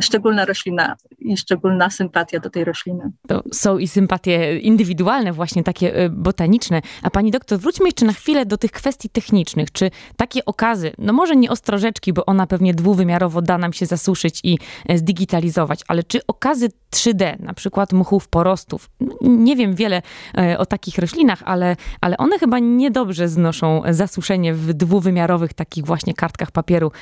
szczególna 0.00 0.44
roślina 0.44 0.96
i 1.18 1.36
szczególna 1.36 1.90
sympatia 1.90 2.40
do 2.40 2.50
tej 2.50 2.64
rośliny. 2.64 3.12
To 3.28 3.42
są 3.52 3.78
i 3.78 3.88
sympatie 3.88 4.58
indywidualne, 4.58 5.32
właśnie 5.32 5.64
takie 5.64 6.00
y, 6.04 6.10
botaniczne. 6.10 6.82
A 7.02 7.10
pani 7.10 7.30
doktor, 7.30 7.58
wróćmy 7.58 7.86
jeszcze 7.86 8.06
na 8.06 8.12
chwilę 8.12 8.46
do 8.46 8.58
tych 8.58 8.70
kwestii 8.70 9.08
technicznych. 9.08 9.72
Czy 9.72 9.90
takie 10.16 10.44
okazy, 10.44 10.92
no 10.98 11.12
może 11.12 11.36
nie 11.36 11.50
ostrożeczki, 11.50 12.12
bo 12.12 12.26
ona 12.26 12.46
pewnie 12.46 12.74
dwuwymiarowo 12.74 13.42
da 13.42 13.58
nam 13.58 13.72
się 13.72 13.86
zasuszyć 13.86 14.40
i 14.44 14.58
e, 14.88 14.98
zdigitalizować, 14.98 15.80
ale 15.88 16.02
czy 16.02 16.20
okazy 16.26 16.68
3D, 16.90 17.40
na 17.40 17.54
przykład 17.54 17.92
muchów 17.92 18.28
porostów, 18.28 18.90
nie 19.20 19.56
wiem 19.56 19.74
wiele 19.74 20.02
e, 20.38 20.58
o 20.58 20.66
takich 20.66 20.98
roślinach, 20.98 21.42
ale, 21.44 21.76
ale 22.00 22.16
one 22.16 22.38
chyba 22.38 22.58
niedobrze 22.58 23.28
znoszą 23.28 23.82
zasuszenie 23.90 24.54
w 24.54 24.72
dwuwymiarowych 24.72 25.54
takich 25.54 25.84
właśnie 25.84 26.14
kartkach 26.14 26.50
papieru 26.50 26.92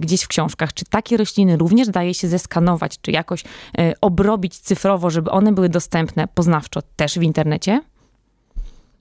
gdzieś 0.00 0.22
w 0.22 0.28
książkach. 0.28 0.72
Czy 0.72 0.84
takie 0.84 1.16
rośliny 1.16 1.56
również 1.56 1.88
daje 1.88 2.14
się 2.14 2.28
zeskanować, 2.44 3.00
czy 3.00 3.10
jakoś 3.10 3.44
e, 3.78 3.92
obrobić 4.00 4.58
cyfrowo, 4.58 5.10
żeby 5.10 5.30
one 5.30 5.52
były 5.52 5.68
dostępne 5.68 6.28
poznawczo 6.34 6.80
też 6.96 7.18
w 7.18 7.22
internecie? 7.22 7.80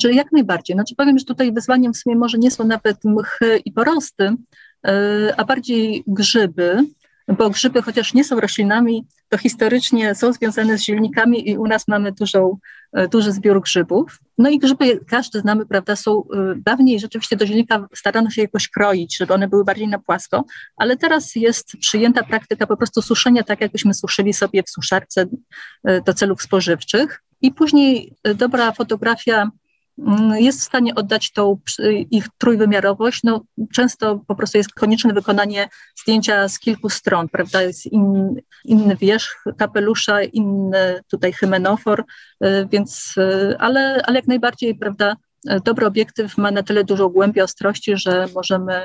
Czyli 0.01 0.15
jak 0.15 0.31
najbardziej. 0.31 0.75
Znaczy 0.75 0.95
powiem, 0.95 1.19
że 1.19 1.25
tutaj 1.25 1.51
wyzwaniem 1.51 1.93
w 1.93 1.97
sumie 1.97 2.15
może 2.15 2.37
nie 2.37 2.51
są 2.51 2.63
nawet 2.63 3.03
mchy 3.03 3.61
i 3.65 3.71
porosty, 3.71 4.35
e, 4.87 5.33
a 5.37 5.43
bardziej 5.45 6.03
grzyby, 6.07 6.77
bo 7.37 7.49
grzyby, 7.49 7.81
chociaż 7.81 8.13
nie 8.13 8.23
są 8.23 8.39
roślinami, 8.39 9.05
to 9.29 9.37
historycznie 9.37 10.15
są 10.15 10.33
związane 10.33 10.77
z 10.77 10.81
zielnikami 10.81 11.49
i 11.49 11.57
u 11.57 11.67
nas 11.67 11.87
mamy 11.87 12.11
dużą, 12.11 12.57
duży 13.11 13.31
zbiór 13.31 13.61
grzybów. 13.61 14.19
No 14.37 14.49
i 14.49 14.59
grzyby, 14.59 14.99
każdy 15.07 15.39
znamy, 15.39 15.65
prawda, 15.65 15.95
są 15.95 16.23
e, 16.23 16.23
dawniej 16.55 16.99
rzeczywiście 16.99 17.35
do 17.35 17.45
zielnika 17.45 17.87
starano 17.95 18.29
się 18.29 18.41
jakoś 18.41 18.69
kroić, 18.69 19.17
żeby 19.17 19.33
one 19.33 19.47
były 19.47 19.63
bardziej 19.63 19.87
na 19.87 19.99
płasko, 19.99 20.43
ale 20.77 20.97
teraz 20.97 21.35
jest 21.35 21.77
przyjęta 21.79 22.23
praktyka 22.23 22.67
po 22.67 22.77
prostu 22.77 23.01
suszenia, 23.01 23.43
tak 23.43 23.61
jakbyśmy 23.61 23.93
suszyli 23.93 24.33
sobie 24.33 24.63
w 24.63 24.69
suszarce 24.69 25.25
e, 25.83 26.01
do 26.01 26.13
celów 26.13 26.41
spożywczych. 26.41 27.23
I 27.41 27.51
później 27.51 28.15
dobra 28.35 28.71
fotografia 28.71 29.49
jest 30.35 30.59
w 30.59 30.63
stanie 30.63 30.95
oddać 30.95 31.31
tą 31.31 31.59
ich 32.11 32.25
trójwymiarowość. 32.37 33.23
No, 33.23 33.41
często 33.73 34.19
po 34.27 34.35
prostu 34.35 34.57
jest 34.57 34.73
konieczne 34.73 35.13
wykonanie 35.13 35.69
zdjęcia 36.01 36.49
z 36.49 36.59
kilku 36.59 36.89
stron, 36.89 37.29
prawda? 37.29 37.61
Jest 37.61 37.85
in, 37.85 38.35
inny 38.65 38.95
wierzch 38.95 39.43
kapelusza, 39.57 40.23
inny 40.23 40.99
tutaj 41.11 41.33
hymenofor, 41.33 42.03
y, 42.45 42.67
więc, 42.71 43.13
y, 43.17 43.55
ale, 43.59 44.01
ale 44.05 44.15
jak 44.15 44.27
najbardziej, 44.27 44.75
prawda, 44.75 45.15
dobry 45.65 45.85
obiektyw 45.85 46.37
ma 46.37 46.51
na 46.51 46.63
tyle 46.63 46.83
dużą 46.83 47.09
głębię 47.09 47.43
ostrości, 47.43 47.97
że 47.97 48.27
możemy 48.35 48.83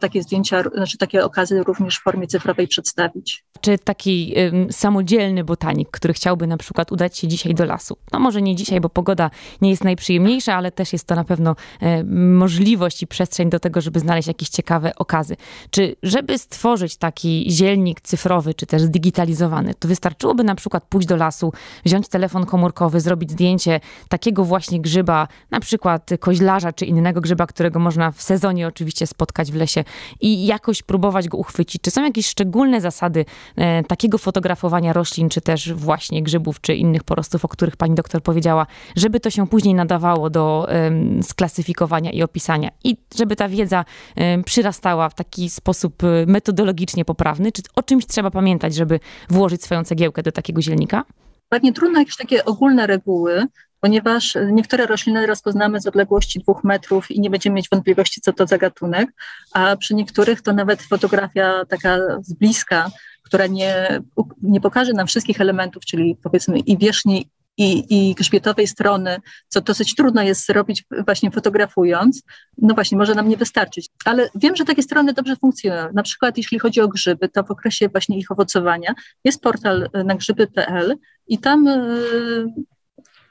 takie 0.00 0.22
zdjęcia, 0.22 0.62
znaczy 0.74 0.98
takie 0.98 1.24
okazy 1.24 1.62
również 1.62 1.98
w 1.98 2.02
formie 2.02 2.26
cyfrowej 2.26 2.68
przedstawić. 2.68 3.44
Czy 3.60 3.78
taki 3.78 4.34
samodzielny 4.70 5.44
botanik, 5.44 5.88
który 5.90 6.14
chciałby 6.14 6.46
na 6.46 6.56
przykład 6.56 6.92
udać 6.92 7.18
się 7.18 7.28
dzisiaj 7.28 7.54
do 7.54 7.64
lasu, 7.64 7.96
no 8.12 8.18
może 8.18 8.42
nie 8.42 8.56
dzisiaj, 8.56 8.80
bo 8.80 8.88
pogoda 8.88 9.30
nie 9.60 9.70
jest 9.70 9.84
najprzyjemniejsza, 9.84 10.54
ale 10.54 10.72
też 10.72 10.92
jest 10.92 11.06
to 11.06 11.14
na 11.14 11.24
pewno 11.24 11.56
y, 11.82 12.04
możliwość 12.14 13.02
i 13.02 13.06
przestrzeń 13.06 13.50
do 13.50 13.60
tego, 13.60 13.80
żeby 13.80 14.00
znaleźć 14.00 14.28
jakieś 14.28 14.48
ciekawe 14.48 14.92
okazy. 14.96 15.36
Czy 15.70 15.96
żeby 16.02 16.38
stworzyć 16.38 16.96
taki 16.96 17.46
zielnik 17.50 18.00
cyfrowy, 18.00 18.54
czy 18.54 18.66
też 18.66 18.82
zdigitalizowany, 18.82 19.74
to 19.74 19.88
wystarczyłoby 19.88 20.44
na 20.44 20.54
przykład 20.54 20.84
pójść 20.88 21.08
do 21.08 21.16
lasu, 21.16 21.52
wziąć 21.84 22.08
telefon 22.08 22.46
komórkowy, 22.46 23.00
zrobić 23.00 23.30
zdjęcie 23.30 23.80
takiego 24.08 24.44
właśnie 24.44 24.80
grzyba, 24.80 25.28
na 25.50 25.60
przykład 25.60 26.10
koźlarza 26.20 26.72
czy 26.72 26.84
innego 26.84 27.20
grzyba, 27.20 27.46
którego 27.46 27.78
można 27.78 28.10
w 28.10 28.22
sezonie 28.22 28.66
oczywiście 28.66 29.06
spotkać 29.06 29.52
w 29.52 29.54
lesie 29.54 29.71
i 30.20 30.46
jakoś 30.46 30.82
próbować 30.82 31.28
go 31.28 31.38
uchwycić. 31.38 31.82
Czy 31.82 31.90
są 31.90 32.04
jakieś 32.04 32.26
szczególne 32.26 32.80
zasady 32.80 33.24
e, 33.56 33.84
takiego 33.84 34.18
fotografowania 34.18 34.92
roślin, 34.92 35.28
czy 35.28 35.40
też 35.40 35.72
właśnie 35.72 36.22
grzybów, 36.22 36.60
czy 36.60 36.74
innych 36.74 37.04
porostów, 37.04 37.44
o 37.44 37.48
których 37.48 37.76
pani 37.76 37.94
doktor 37.94 38.22
powiedziała, 38.22 38.66
żeby 38.96 39.20
to 39.20 39.30
się 39.30 39.46
później 39.46 39.74
nadawało 39.74 40.30
do 40.30 40.66
e, 40.68 40.90
sklasyfikowania 41.22 42.10
i 42.10 42.22
opisania 42.22 42.70
i 42.84 42.96
żeby 43.16 43.36
ta 43.36 43.48
wiedza 43.48 43.84
e, 44.16 44.42
przyrastała 44.42 45.08
w 45.08 45.14
taki 45.14 45.50
sposób 45.50 46.04
e, 46.04 46.26
metodologicznie 46.26 47.04
poprawny? 47.04 47.52
Czy 47.52 47.62
o 47.76 47.82
czymś 47.82 48.06
trzeba 48.06 48.30
pamiętać, 48.30 48.74
żeby 48.74 49.00
włożyć 49.30 49.62
swoją 49.62 49.84
cegiełkę 49.84 50.22
do 50.22 50.32
takiego 50.32 50.62
zielnika? 50.62 51.04
Pewnie 51.48 51.72
trudno 51.72 51.98
jakieś 51.98 52.16
takie 52.16 52.44
ogólne 52.44 52.86
reguły, 52.86 53.46
ponieważ 53.82 54.36
niektóre 54.52 54.86
rośliny 54.86 55.26
rozpoznamy 55.26 55.80
z 55.80 55.86
odległości 55.86 56.40
dwóch 56.40 56.64
metrów 56.64 57.10
i 57.10 57.20
nie 57.20 57.30
będziemy 57.30 57.56
mieć 57.56 57.68
wątpliwości, 57.68 58.20
co 58.20 58.32
to 58.32 58.46
za 58.46 58.58
gatunek, 58.58 59.10
a 59.52 59.76
przy 59.76 59.94
niektórych 59.94 60.42
to 60.42 60.52
nawet 60.52 60.82
fotografia 60.82 61.64
taka 61.68 61.98
z 62.20 62.32
bliska, 62.32 62.90
która 63.22 63.46
nie, 63.46 64.00
nie 64.42 64.60
pokaże 64.60 64.92
nam 64.92 65.06
wszystkich 65.06 65.40
elementów, 65.40 65.84
czyli 65.84 66.16
powiedzmy 66.22 66.58
i 66.58 66.78
wierzchniej, 66.78 67.28
i, 67.58 67.84
i 68.10 68.14
grzbietowej 68.14 68.66
strony, 68.66 69.16
co 69.48 69.60
dosyć 69.60 69.94
trudno 69.94 70.22
jest 70.22 70.46
zrobić 70.46 70.84
właśnie 71.04 71.30
fotografując, 71.30 72.22
no 72.58 72.74
właśnie, 72.74 72.98
może 72.98 73.14
nam 73.14 73.28
nie 73.28 73.36
wystarczyć. 73.36 73.88
Ale 74.04 74.28
wiem, 74.34 74.56
że 74.56 74.64
takie 74.64 74.82
strony 74.82 75.12
dobrze 75.12 75.36
funkcjonują. 75.36 75.88
Na 75.94 76.02
przykład 76.02 76.36
jeśli 76.36 76.58
chodzi 76.58 76.80
o 76.80 76.88
grzyby, 76.88 77.28
to 77.28 77.42
w 77.42 77.50
okresie 77.50 77.88
właśnie 77.88 78.18
ich 78.18 78.30
owocowania 78.30 78.94
jest 79.24 79.42
portal 79.42 79.88
na 80.04 80.14
grzyby.pl 80.14 80.96
i 81.28 81.38
tam 81.38 81.68
y, 81.68 82.46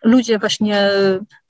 ludzie 0.04 0.40
właśnie 0.40 0.90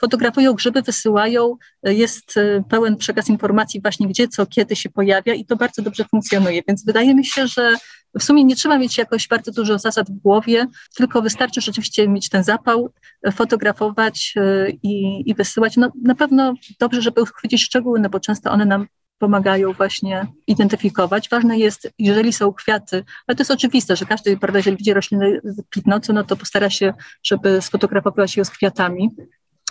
fotografują 0.02 0.54
grzyby, 0.54 0.82
wysyłają, 0.82 1.56
jest 1.84 2.38
e, 2.38 2.64
pełen 2.70 2.98
przekaz 2.98 3.30
informacji 3.30 3.82
właśnie 3.82 4.08
gdzie, 4.08 4.28
co, 4.28 4.46
kiedy 4.46 4.76
się 4.76 4.90
pojawia 4.90 5.34
i 5.34 5.46
to 5.46 5.56
bardzo 5.56 5.82
dobrze 5.82 6.06
funkcjonuje, 6.06 6.62
więc 6.68 6.86
wydaje 6.86 7.16
mi 7.16 7.26
się, 7.26 7.48
że 7.48 7.76
w 8.20 8.24
sumie 8.24 8.44
nie 8.44 8.56
trzeba 8.56 8.78
mieć 8.78 8.98
jakoś 8.98 9.28
bardzo 9.28 9.52
dużo 9.52 9.80
zasad 9.80 10.10
w 10.10 10.22
głowie, 10.22 10.66
tylko 10.96 11.22
wystarczy 11.22 11.62
rzeczywiście 11.62 12.08
mieć 12.08 12.30
ten 12.30 12.44
zapał, 12.44 12.94
fotografować 13.34 14.34
e, 14.38 14.70
i, 14.70 15.24
i 15.30 15.36
wysyłać. 15.36 15.78
No, 15.78 15.92
na 16.04 16.16
pewno 16.16 16.54
dobrze, 16.80 17.02
żeby 17.02 17.22
uchwycić 17.22 17.64
szczegóły, 17.64 18.00
no 18.00 18.10
bo 18.10 18.20
często 18.20 18.52
one 18.52 18.66
nam 18.66 18.88
pomagają 19.22 19.74
właśnie 19.74 20.28
identyfikować. 20.48 21.30
Ważne 21.30 21.58
jest, 21.58 21.90
jeżeli 22.00 22.34
są 22.34 22.54
kwiaty, 22.54 23.04
ale 23.28 23.36
to 23.36 23.42
jest 23.42 23.52
oczywiste, 23.52 23.96
że 23.96 24.06
każdy, 24.06 24.38
prawda, 24.38 24.60
jeżeli 24.60 24.78
widzi 24.78 24.94
rośliny 24.94 25.42
kwitnące, 25.70 26.14
no 26.14 26.24
to 26.24 26.36
postara 26.38 26.70
się, 26.70 26.94
żeby 27.24 27.62
sfotografować 27.62 28.38
je 28.38 28.46
z 28.46 28.50
kwiatami. 28.50 29.10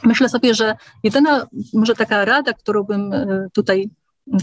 Myślę 0.04 0.28
sobie, 0.28 0.54
że 0.54 0.74
jedyna 1.02 1.46
może 1.74 1.94
taka 1.94 2.24
rada, 2.24 2.52
którą 2.52 2.82
bym 2.82 3.12
e, 3.12 3.48
tutaj 3.52 3.90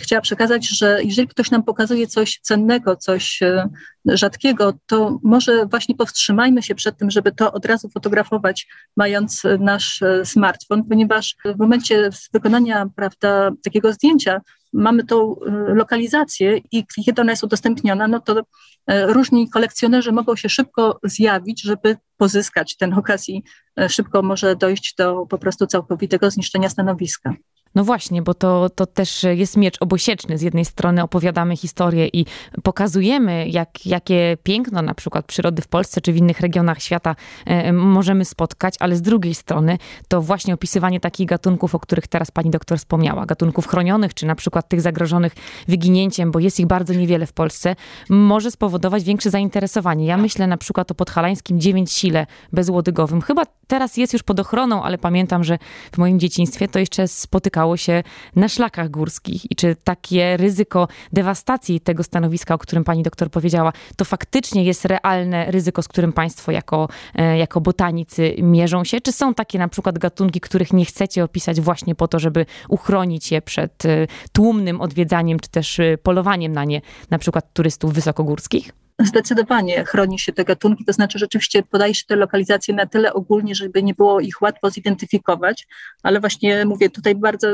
chciała 0.02 0.22
przekazać, 0.22 0.70
że 0.70 1.00
jeżeli 1.04 1.28
ktoś 1.28 1.52
nam 1.52 1.64
pokazuje 1.64 2.08
coś 2.08 2.40
cennego, 2.42 2.96
coś 2.96 3.42
e, 3.42 3.70
rzadkiego, 4.06 4.74
to 4.86 5.20
może 5.24 5.66
właśnie 5.66 5.96
powstrzymajmy 5.96 6.64
się 6.64 6.76
przed 6.76 6.98
tym, 6.98 7.12
żeby 7.12 7.32
to 7.32 7.54
od 7.54 7.66
razu 7.66 7.90
fotografować, 7.90 8.68
mając 8.98 9.44
nasz 9.60 10.02
e, 10.02 10.26
smartfon, 10.26 10.84
ponieważ 10.84 11.36
w 11.46 11.58
momencie 11.58 12.10
wykonania 12.34 12.86
prawda, 12.96 13.52
takiego 13.64 13.94
zdjęcia 13.94 14.42
mamy 14.74 15.04
tą 15.04 15.36
y, 15.36 15.76
lokalizację 15.76 16.62
i 16.72 16.86
kiedy 17.06 17.22
ona 17.22 17.32
jest 17.32 17.44
udostępniona, 17.44 18.08
no 18.08 18.20
to 18.20 18.42
e, 18.88 19.08
różni 19.14 19.50
kolekcjonerzy 19.50 20.12
mogą 20.12 20.36
się 20.36 20.50
szybko 20.50 21.00
zjawić, 21.04 21.62
żeby 21.62 21.98
pozyskać 22.18 22.78
ten 22.78 22.94
okazji. 22.94 23.44
E, 23.80 23.90
szybko 23.90 24.22
może 24.22 24.56
dojść 24.56 24.96
do 24.98 25.26
po 25.30 25.38
prostu 25.38 25.68
całkowitego 25.68 26.32
zniszczenia 26.32 26.70
stanowiska. 26.70 27.34
No 27.78 27.84
właśnie, 27.84 28.22
bo 28.22 28.34
to, 28.34 28.70
to 28.70 28.86
też 28.86 29.24
jest 29.24 29.58
miecz 29.58 29.78
obosieczny. 29.80 30.38
Z 30.38 30.42
jednej 30.42 30.66
strony 30.66 31.04
opowiadamy 31.04 31.58
historię 31.58 32.08
i 32.14 32.26
pokazujemy, 32.64 33.48
jak, 33.50 33.86
jakie 33.86 34.38
piękno 34.44 34.82
na 34.82 34.94
przykład 34.94 35.26
przyrody 35.26 35.62
w 35.62 35.68
Polsce 35.68 36.02
czy 36.02 36.14
w 36.14 36.18
innych 36.18 36.40
regionach 36.40 36.82
świata 36.82 37.16
e, 37.46 37.74
możemy 37.74 38.26
spotkać, 38.26 38.76
ale 38.80 38.96
z 38.96 39.02
drugiej 39.02 39.36
strony 39.36 39.78
to 40.08 40.22
właśnie 40.22 40.54
opisywanie 40.54 41.00
takich 41.00 41.28
gatunków, 41.28 41.76
o 41.76 41.80
których 41.80 42.08
teraz 42.08 42.32
pani 42.32 42.50
doktor 42.50 42.78
wspomniała, 42.78 43.26
gatunków 43.26 43.68
chronionych, 43.68 44.14
czy 44.14 44.26
na 44.26 44.36
przykład 44.36 44.70
tych 44.70 44.82
zagrożonych 44.82 45.36
wyginięciem, 45.68 46.32
bo 46.32 46.40
jest 46.40 46.60
ich 46.60 46.68
bardzo 46.68 46.94
niewiele 46.94 47.26
w 47.26 47.34
Polsce, 47.34 47.76
może 48.10 48.52
spowodować 48.52 49.04
większe 49.04 49.30
zainteresowanie. 49.30 50.06
Ja 50.06 50.18
myślę 50.18 50.48
na 50.48 50.58
przykład 50.58 50.92
o 50.92 50.96
podhalańskim 50.96 51.60
dziewięć-sile 51.60 52.26
bezłodygowym. 52.54 53.22
Chyba 53.22 53.44
teraz 53.68 53.98
jest 53.98 54.14
już 54.14 54.24
pod 54.24 54.40
ochroną, 54.40 54.84
ale 54.84 54.98
pamiętam, 54.98 55.44
że 55.44 55.58
w 55.92 55.98
moim 55.98 56.20
dzieciństwie 56.20 56.68
to 56.68 56.80
jeszcze 56.80 57.08
spotykało 57.08 57.67
się 57.76 58.04
na 58.36 58.50
szlakach 58.50 58.90
górskich. 58.90 59.52
I 59.52 59.56
czy 59.56 59.76
takie 59.84 60.38
ryzyko 60.38 60.88
dewastacji 61.14 61.80
tego 61.80 62.04
stanowiska, 62.04 62.54
o 62.54 62.58
którym 62.58 62.84
pani 62.84 63.04
doktor 63.04 63.30
powiedziała, 63.30 63.74
to 63.96 64.06
faktycznie 64.06 64.64
jest 64.64 64.86
realne 64.86 65.52
ryzyko, 65.52 65.82
z 65.82 65.88
którym 65.88 66.14
państwo 66.14 66.52
jako, 66.52 66.90
e, 67.16 67.38
jako 67.38 67.62
botanicy 67.62 68.36
mierzą 68.38 68.84
się? 68.84 69.02
Czy 69.02 69.12
są 69.12 69.34
takie 69.34 69.60
na 69.60 69.68
przykład 69.68 70.00
gatunki, 70.00 70.40
których 70.40 70.74
nie 70.74 70.86
chcecie 70.86 71.24
opisać 71.24 71.62
właśnie 71.62 71.96
po 71.96 72.08
to, 72.08 72.20
żeby 72.20 72.46
uchronić 72.70 73.32
je 73.32 73.42
przed 73.42 73.86
e, 73.86 74.08
tłumnym 74.32 74.82
odwiedzaniem, 74.82 75.40
czy 75.40 75.50
też 75.50 75.80
e, 75.80 75.98
polowaniem 75.98 76.52
na 76.52 76.66
nie, 76.66 76.82
na 77.10 77.20
przykład 77.20 77.54
turystów 77.54 77.94
wysokogórskich? 77.94 78.87
Zdecydowanie 79.00 79.86
chroni 79.86 80.20
się 80.20 80.34
te 80.34 80.46
gatunki, 80.46 80.86
to 80.86 80.94
znaczy 80.94 81.20
rzeczywiście 81.20 81.64
podaje 81.64 81.94
się 81.94 82.04
te 82.08 82.16
lokalizacje 82.16 82.74
na 82.74 82.86
tyle 82.86 83.14
ogólnie, 83.14 83.56
żeby 83.56 83.84
nie 83.84 83.94
było 83.94 84.20
ich 84.20 84.42
łatwo 84.42 84.70
zidentyfikować, 84.70 85.68
ale 86.04 86.20
właśnie 86.20 86.66
mówię 86.66 86.90
tutaj 86.90 87.16
bardzo, 87.16 87.48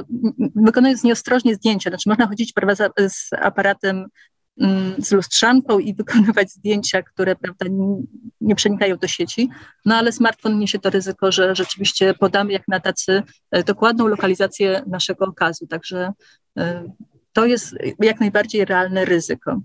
wykonując 0.55 1.03
nieostrożnie 1.03 1.55
zdjęcia, 1.55 1.89
znaczy 1.89 2.09
można 2.09 2.27
chodzić 2.27 2.53
prawda, 2.53 2.89
z 3.09 3.29
aparatem 3.41 4.05
mm, 4.61 4.95
z 4.97 5.11
lustrzanką 5.11 5.79
i 5.79 5.93
wykonywać 5.95 6.51
zdjęcia, 6.51 7.01
które 7.01 7.35
prawda, 7.35 7.65
nie 8.41 8.55
przenikają 8.55 8.97
do 8.97 9.07
sieci, 9.07 9.49
no 9.85 9.95
ale 9.95 10.11
smartfon 10.11 10.59
niesie 10.59 10.79
to 10.79 10.89
ryzyko, 10.89 11.31
że 11.31 11.55
rzeczywiście 11.55 12.13
podamy 12.13 12.51
jak 12.51 12.67
na 12.67 12.79
tacy 12.79 13.23
e, 13.51 13.63
dokładną 13.63 14.07
lokalizację 14.07 14.83
naszego 14.87 15.25
okazu, 15.25 15.67
także 15.67 16.13
e, 16.57 16.83
to 17.33 17.45
jest 17.45 17.75
jak 17.99 18.19
najbardziej 18.19 18.65
realne 18.65 19.05
ryzyko. 19.05 19.61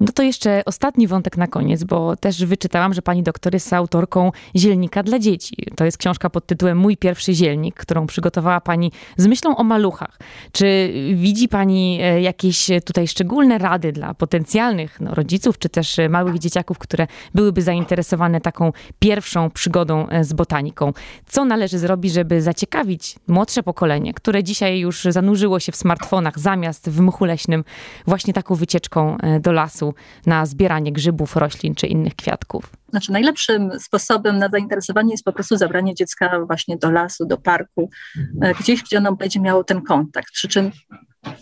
No 0.00 0.12
to 0.14 0.22
jeszcze 0.22 0.62
ostatni 0.66 1.06
wątek 1.06 1.36
na 1.36 1.46
koniec, 1.46 1.84
bo 1.84 2.16
też 2.16 2.44
wyczytałam, 2.44 2.94
że 2.94 3.02
pani 3.02 3.22
doktor 3.22 3.54
jest 3.54 3.72
autorką 3.72 4.32
Zielnika 4.56 5.02
dla 5.02 5.18
dzieci. 5.18 5.56
To 5.76 5.84
jest 5.84 5.98
książka 5.98 6.30
pod 6.30 6.46
tytułem 6.46 6.78
Mój 6.78 6.96
pierwszy 6.96 7.34
zielnik, 7.34 7.74
którą 7.74 8.06
przygotowała 8.06 8.60
pani 8.60 8.92
z 9.16 9.26
myślą 9.26 9.56
o 9.56 9.64
maluchach. 9.64 10.18
Czy 10.52 10.92
widzi 11.14 11.48
pani 11.48 11.98
e, 12.02 12.20
jakieś 12.20 12.70
tutaj 12.84 13.08
szczególne 13.08 13.58
rady 13.58 13.92
dla 13.92 14.14
potencjalnych 14.14 15.00
no, 15.00 15.14
rodziców, 15.14 15.58
czy 15.58 15.68
też 15.68 15.96
małych 16.08 16.38
dzieciaków, 16.38 16.78
które 16.78 17.06
byłyby 17.34 17.62
zainteresowane 17.62 18.40
taką 18.40 18.72
pierwszą 18.98 19.50
przygodą 19.50 20.08
e, 20.08 20.24
z 20.24 20.32
botaniką? 20.32 20.92
Co 21.26 21.44
należy 21.44 21.78
zrobić, 21.78 22.12
żeby 22.12 22.42
zaciekawić 22.42 23.16
młodsze 23.28 23.62
pokolenie, 23.62 24.14
które 24.14 24.44
dzisiaj 24.44 24.78
już 24.78 25.04
zanurzyło 25.10 25.60
się 25.60 25.72
w 25.72 25.76
smartfonach 25.76 26.38
zamiast 26.38 26.90
w 26.90 27.00
mchu 27.00 27.24
leśnym 27.24 27.64
właśnie 28.06 28.32
taką 28.32 28.54
wycieczką 28.54 29.18
e, 29.18 29.40
do 29.40 29.52
lasu? 29.52 29.85
Czasu 29.86 29.94
na 30.26 30.46
zbieranie 30.46 30.92
grzybów, 30.92 31.36
roślin 31.36 31.74
czy 31.74 31.86
innych 31.86 32.14
kwiatków? 32.14 32.72
Znaczy, 32.90 33.12
najlepszym 33.12 33.70
sposobem 33.80 34.38
na 34.38 34.48
zainteresowanie 34.48 35.10
jest 35.10 35.24
po 35.24 35.32
prostu 35.32 35.56
zabranie 35.56 35.94
dziecka 35.94 36.40
właśnie 36.46 36.76
do 36.76 36.90
lasu, 36.90 37.26
do 37.26 37.38
parku, 37.38 37.90
mhm. 38.16 38.54
gdzieś, 38.60 38.82
gdzie 38.82 38.98
ono 38.98 39.16
będzie 39.16 39.40
miało 39.40 39.64
ten 39.64 39.82
kontakt. 39.82 40.32
Przy 40.32 40.48
czym 40.48 40.70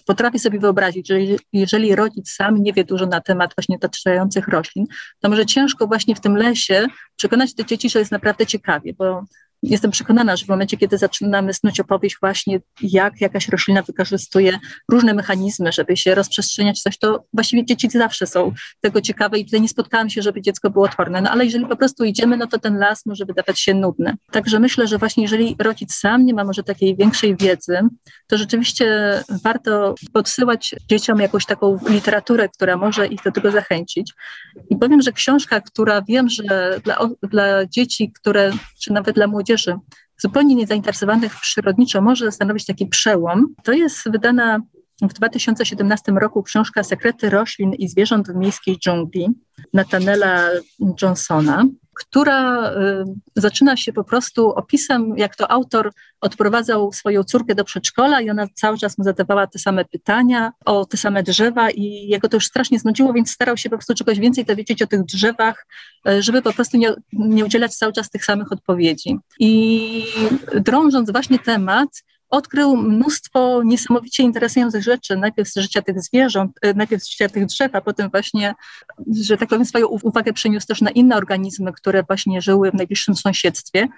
potrafię 0.06 0.38
sobie 0.38 0.58
wyobrazić, 0.58 1.08
że 1.08 1.18
jeżeli 1.52 1.94
rodzic 1.94 2.30
sam 2.30 2.62
nie 2.62 2.72
wie 2.72 2.84
dużo 2.84 3.06
na 3.06 3.20
temat 3.20 3.54
właśnie 3.56 3.78
dotyczących 3.78 4.48
roślin, 4.48 4.86
to 5.20 5.28
może 5.28 5.46
ciężko 5.46 5.86
właśnie 5.86 6.14
w 6.14 6.20
tym 6.20 6.36
lesie 6.36 6.86
przekonać 7.16 7.54
te 7.54 7.64
dzieci, 7.64 7.90
że 7.90 7.98
jest 7.98 8.12
naprawdę 8.12 8.46
ciekawie, 8.46 8.94
bo 8.94 9.24
jestem 9.70 9.90
przekonana, 9.90 10.36
że 10.36 10.44
w 10.44 10.48
momencie, 10.48 10.76
kiedy 10.76 10.98
zaczynamy 10.98 11.54
snuć 11.54 11.80
opowieść 11.80 12.16
właśnie, 12.20 12.60
jak 12.82 13.20
jakaś 13.20 13.48
roślina 13.48 13.82
wykorzystuje 13.82 14.58
różne 14.90 15.14
mechanizmy, 15.14 15.72
żeby 15.72 15.96
się 15.96 16.14
rozprzestrzeniać 16.14 16.82
coś, 16.82 16.98
to 16.98 17.24
właściwie 17.32 17.64
dzieci 17.64 17.90
zawsze 17.90 18.26
są 18.26 18.52
tego 18.80 19.00
ciekawe 19.00 19.38
i 19.38 19.44
tutaj 19.44 19.60
nie 19.60 19.68
spotkałam 19.68 20.10
się, 20.10 20.22
żeby 20.22 20.42
dziecko 20.42 20.70
było 20.70 20.84
otworne. 20.84 21.22
No 21.22 21.30
ale 21.30 21.44
jeżeli 21.44 21.66
po 21.66 21.76
prostu 21.76 22.04
idziemy, 22.04 22.36
no 22.36 22.46
to 22.46 22.58
ten 22.58 22.78
las 22.78 23.06
może 23.06 23.24
wydawać 23.24 23.60
się 23.60 23.74
nudny. 23.74 24.14
Także 24.30 24.60
myślę, 24.60 24.86
że 24.86 24.98
właśnie 24.98 25.22
jeżeli 25.22 25.56
rodzic 25.58 25.94
sam 25.94 26.26
nie 26.26 26.34
ma 26.34 26.44
może 26.44 26.62
takiej 26.62 26.96
większej 26.96 27.36
wiedzy, 27.36 27.78
to 28.26 28.38
rzeczywiście 28.38 29.20
warto 29.44 29.94
podsyłać 30.12 30.74
dzieciom 30.90 31.18
jakąś 31.18 31.46
taką 31.46 31.78
literaturę, 31.88 32.48
która 32.48 32.76
może 32.76 33.06
ich 33.06 33.22
do 33.24 33.32
tego 33.32 33.50
zachęcić. 33.50 34.12
I 34.70 34.76
powiem, 34.76 35.02
że 35.02 35.12
książka, 35.12 35.60
która 35.60 36.02
wiem, 36.02 36.28
że 36.28 36.80
dla, 36.84 36.98
dla 37.22 37.66
dzieci, 37.66 38.12
które, 38.12 38.52
czy 38.80 38.92
nawet 38.92 39.14
dla 39.14 39.26
młodzieży, 39.26 39.53
młodzieży 39.54 39.78
zupełnie 40.18 40.54
niezainteresowanych 40.54 41.34
przyrodniczo 41.40 42.00
może 42.00 42.32
stanowić 42.32 42.66
taki 42.66 42.86
przełom. 42.86 43.54
To 43.64 43.72
jest 43.72 44.10
wydana 44.10 44.60
w 45.02 45.12
2017 45.12 46.12
roku 46.12 46.42
książka 46.42 46.82
Sekrety 46.82 47.30
roślin 47.30 47.72
i 47.72 47.88
zwierząt 47.88 48.28
w 48.28 48.34
miejskiej 48.34 48.78
dżungli 48.78 49.28
Natanela 49.72 50.48
Johnsona 51.02 51.64
która 51.94 52.70
y, 52.70 53.04
zaczyna 53.36 53.76
się 53.76 53.92
po 53.92 54.04
prostu 54.04 54.50
opisem, 54.50 55.14
jak 55.16 55.36
to 55.36 55.50
autor 55.50 55.92
odprowadzał 56.20 56.92
swoją 56.92 57.24
córkę 57.24 57.54
do 57.54 57.64
przedszkola 57.64 58.20
i 58.20 58.30
ona 58.30 58.46
cały 58.54 58.78
czas 58.78 58.98
mu 58.98 59.04
zadawała 59.04 59.46
te 59.46 59.58
same 59.58 59.84
pytania 59.84 60.52
o 60.64 60.84
te 60.84 60.96
same 60.96 61.22
drzewa 61.22 61.70
i 61.70 61.82
jego 62.08 62.28
to 62.28 62.36
już 62.36 62.46
strasznie 62.46 62.78
znudziło, 62.78 63.12
więc 63.12 63.30
starał 63.30 63.56
się 63.56 63.70
po 63.70 63.76
prostu 63.76 63.94
czegoś 63.94 64.18
więcej 64.18 64.44
dowiedzieć 64.44 64.82
o 64.82 64.86
tych 64.86 65.04
drzewach, 65.04 65.66
y, 66.08 66.22
żeby 66.22 66.42
po 66.42 66.52
prostu 66.52 66.76
nie, 66.76 66.94
nie 67.12 67.44
udzielać 67.44 67.76
cały 67.76 67.92
czas 67.92 68.10
tych 68.10 68.24
samych 68.24 68.52
odpowiedzi. 68.52 69.18
I 69.38 70.04
drążąc 70.54 71.10
właśnie 71.10 71.38
temat, 71.38 71.88
odkrył 72.34 72.76
mnóstwo 72.76 73.62
niesamowicie 73.64 74.22
interesujących 74.22 74.82
rzeczy, 74.82 75.16
najpierw 75.16 75.48
z 75.48 75.56
życia 75.56 75.82
tych 75.82 76.02
zwierząt, 76.02 76.52
e, 76.62 76.74
najpierw 76.74 77.02
z 77.02 77.10
życia 77.10 77.28
tych 77.28 77.46
drzew, 77.46 77.74
a 77.74 77.80
potem 77.80 78.10
właśnie, 78.10 78.54
że 79.20 79.36
tak 79.36 79.48
powiem, 79.48 79.64
swoją 79.64 79.86
uwagę 79.86 80.32
przeniósł 80.32 80.66
też 80.66 80.80
na 80.80 80.90
inne 80.90 81.16
organizmy, 81.16 81.72
które 81.72 82.02
właśnie 82.02 82.42
żyły 82.42 82.70
w 82.70 82.74
najbliższym 82.74 83.16
sąsiedztwie. 83.16 83.88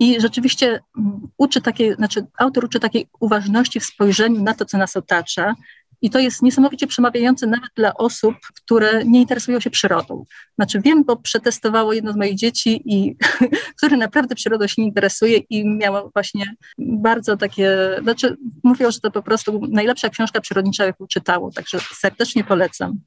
I 0.00 0.20
rzeczywiście 0.20 0.80
mm, 0.98 1.28
uczy 1.38 1.60
takiej, 1.60 1.94
znaczy 1.94 2.26
autor 2.38 2.64
uczy 2.64 2.80
takiej 2.80 3.08
uważności 3.20 3.80
w 3.80 3.84
spojrzeniu 3.84 4.42
na 4.42 4.54
to, 4.54 4.64
co 4.64 4.78
nas 4.78 4.96
otacza, 4.96 5.54
i 6.02 6.10
to 6.10 6.18
jest 6.18 6.42
niesamowicie 6.42 6.86
przemawiające 6.86 7.46
nawet 7.46 7.70
dla 7.76 7.94
osób, 7.94 8.34
które 8.56 9.04
nie 9.04 9.20
interesują 9.20 9.60
się 9.60 9.70
przyrodą. 9.70 10.24
Znaczy 10.54 10.80
wiem, 10.80 11.04
bo 11.04 11.16
przetestowało 11.16 11.92
jedno 11.92 12.12
z 12.12 12.16
moich 12.16 12.34
dzieci, 12.34 12.82
i, 12.84 13.16
które 13.78 13.96
naprawdę 13.96 14.34
przyrodą 14.34 14.66
się 14.66 14.82
nie 14.82 14.88
interesuje 14.88 15.38
i 15.38 15.68
miało 15.68 16.10
właśnie 16.14 16.54
bardzo 16.78 17.36
takie, 17.36 17.76
znaczy 18.02 18.36
mówią, 18.64 18.90
że 18.90 19.00
to 19.00 19.10
po 19.10 19.22
prostu 19.22 19.60
najlepsza 19.70 20.08
książka 20.08 20.40
przyrodnicza, 20.40 20.84
jaką 20.84 21.06
czytało, 21.06 21.50
także 21.50 21.78
serdecznie 21.94 22.44
polecam. 22.44 23.00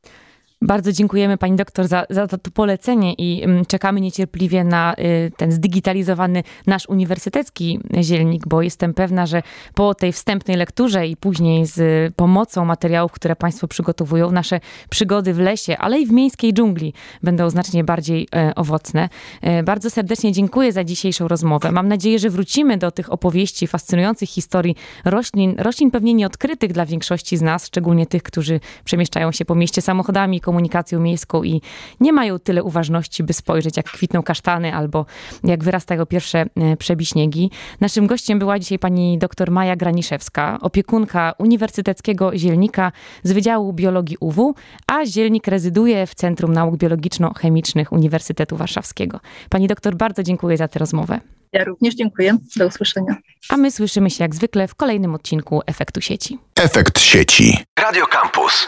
Bardzo 0.65 0.91
dziękujemy 0.91 1.37
pani 1.37 1.55
doktor 1.55 1.87
za, 1.87 2.05
za 2.09 2.27
to 2.27 2.37
polecenie 2.53 3.13
i 3.13 3.43
mm, 3.43 3.65
czekamy 3.65 4.01
niecierpliwie 4.01 4.63
na 4.63 4.93
y, 4.93 5.31
ten 5.37 5.51
zdigitalizowany 5.51 6.43
nasz 6.67 6.89
uniwersytecki 6.89 7.79
zielnik, 8.01 8.47
bo 8.47 8.61
jestem 8.61 8.93
pewna, 8.93 9.25
że 9.25 9.43
po 9.73 9.95
tej 9.95 10.13
wstępnej 10.13 10.57
lekturze 10.57 11.07
i 11.07 11.17
później 11.17 11.65
z 11.65 12.13
pomocą 12.15 12.65
materiałów, 12.65 13.11
które 13.11 13.35
państwo 13.35 13.67
przygotowują, 13.67 14.31
nasze 14.31 14.59
przygody 14.89 15.33
w 15.33 15.39
lesie, 15.39 15.77
ale 15.77 15.99
i 15.99 16.05
w 16.05 16.11
miejskiej 16.11 16.53
dżungli 16.53 16.93
będą 17.23 17.49
znacznie 17.49 17.83
bardziej 17.83 18.27
e, 18.35 18.55
owocne. 18.55 19.09
E, 19.41 19.63
bardzo 19.63 19.89
serdecznie 19.89 20.31
dziękuję 20.31 20.71
za 20.71 20.83
dzisiejszą 20.83 21.27
rozmowę. 21.27 21.71
Mam 21.71 21.87
nadzieję, 21.87 22.19
że 22.19 22.29
wrócimy 22.29 22.77
do 22.77 22.91
tych 22.91 23.13
opowieści, 23.13 23.67
fascynujących 23.67 24.29
historii 24.29 24.75
roślin, 25.05 25.55
roślin 25.57 25.91
pewnie 25.91 26.13
nieodkrytych 26.13 26.73
dla 26.73 26.85
większości 26.85 27.37
z 27.37 27.41
nas, 27.41 27.65
szczególnie 27.65 28.05
tych, 28.05 28.23
którzy 28.23 28.59
przemieszczają 28.85 29.31
się 29.31 29.45
po 29.45 29.55
mieście 29.55 29.81
samochodami, 29.81 30.41
komunikacją 30.41 30.54
miejską 30.99 31.43
i 31.43 31.61
nie 31.99 32.13
mają 32.13 32.39
tyle 32.39 32.63
uważności, 32.63 33.23
by 33.23 33.33
spojrzeć, 33.33 33.77
jak 33.77 33.85
kwitną 33.85 34.23
kasztany 34.23 34.75
albo 34.75 35.05
jak 35.43 35.63
wyrastają 35.63 36.05
pierwsze 36.05 36.45
e, 36.55 36.77
przebiśniegi. 36.77 37.51
Naszym 37.81 38.07
gościem 38.07 38.39
była 38.39 38.59
dzisiaj 38.59 38.79
pani 38.79 39.17
dr 39.17 39.51
Maja 39.51 39.75
Graniszewska, 39.75 40.57
opiekunka 40.61 41.33
Uniwersyteckiego 41.37 42.37
Zielnika 42.37 42.91
z 43.23 43.31
Wydziału 43.31 43.73
Biologii 43.73 44.17
UW, 44.19 44.55
a 44.87 45.05
Zielnik 45.05 45.47
rezyduje 45.47 46.07
w 46.07 46.15
Centrum 46.15 46.53
Nauk 46.53 46.75
Biologiczno-Chemicznych 46.75 47.91
Uniwersytetu 47.91 48.57
Warszawskiego. 48.57 49.19
Pani 49.49 49.67
doktor, 49.67 49.95
bardzo 49.95 50.23
dziękuję 50.23 50.57
za 50.57 50.67
tę 50.67 50.79
rozmowę. 50.79 51.19
Ja 51.53 51.63
również 51.63 51.95
dziękuję. 51.95 52.37
Do 52.55 52.67
usłyszenia. 52.67 53.15
A 53.49 53.57
my 53.57 53.71
słyszymy 53.71 54.09
się 54.09 54.23
jak 54.23 54.35
zwykle 54.35 54.67
w 54.67 54.75
kolejnym 54.75 55.15
odcinku 55.15 55.61
Efektu 55.65 56.01
Sieci. 56.01 56.39
Efekt 56.55 56.99
Sieci. 56.99 57.57
Radio 57.79 58.05
Campus. 58.07 58.67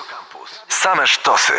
Same 0.67 1.05
sztosy. 1.05 1.53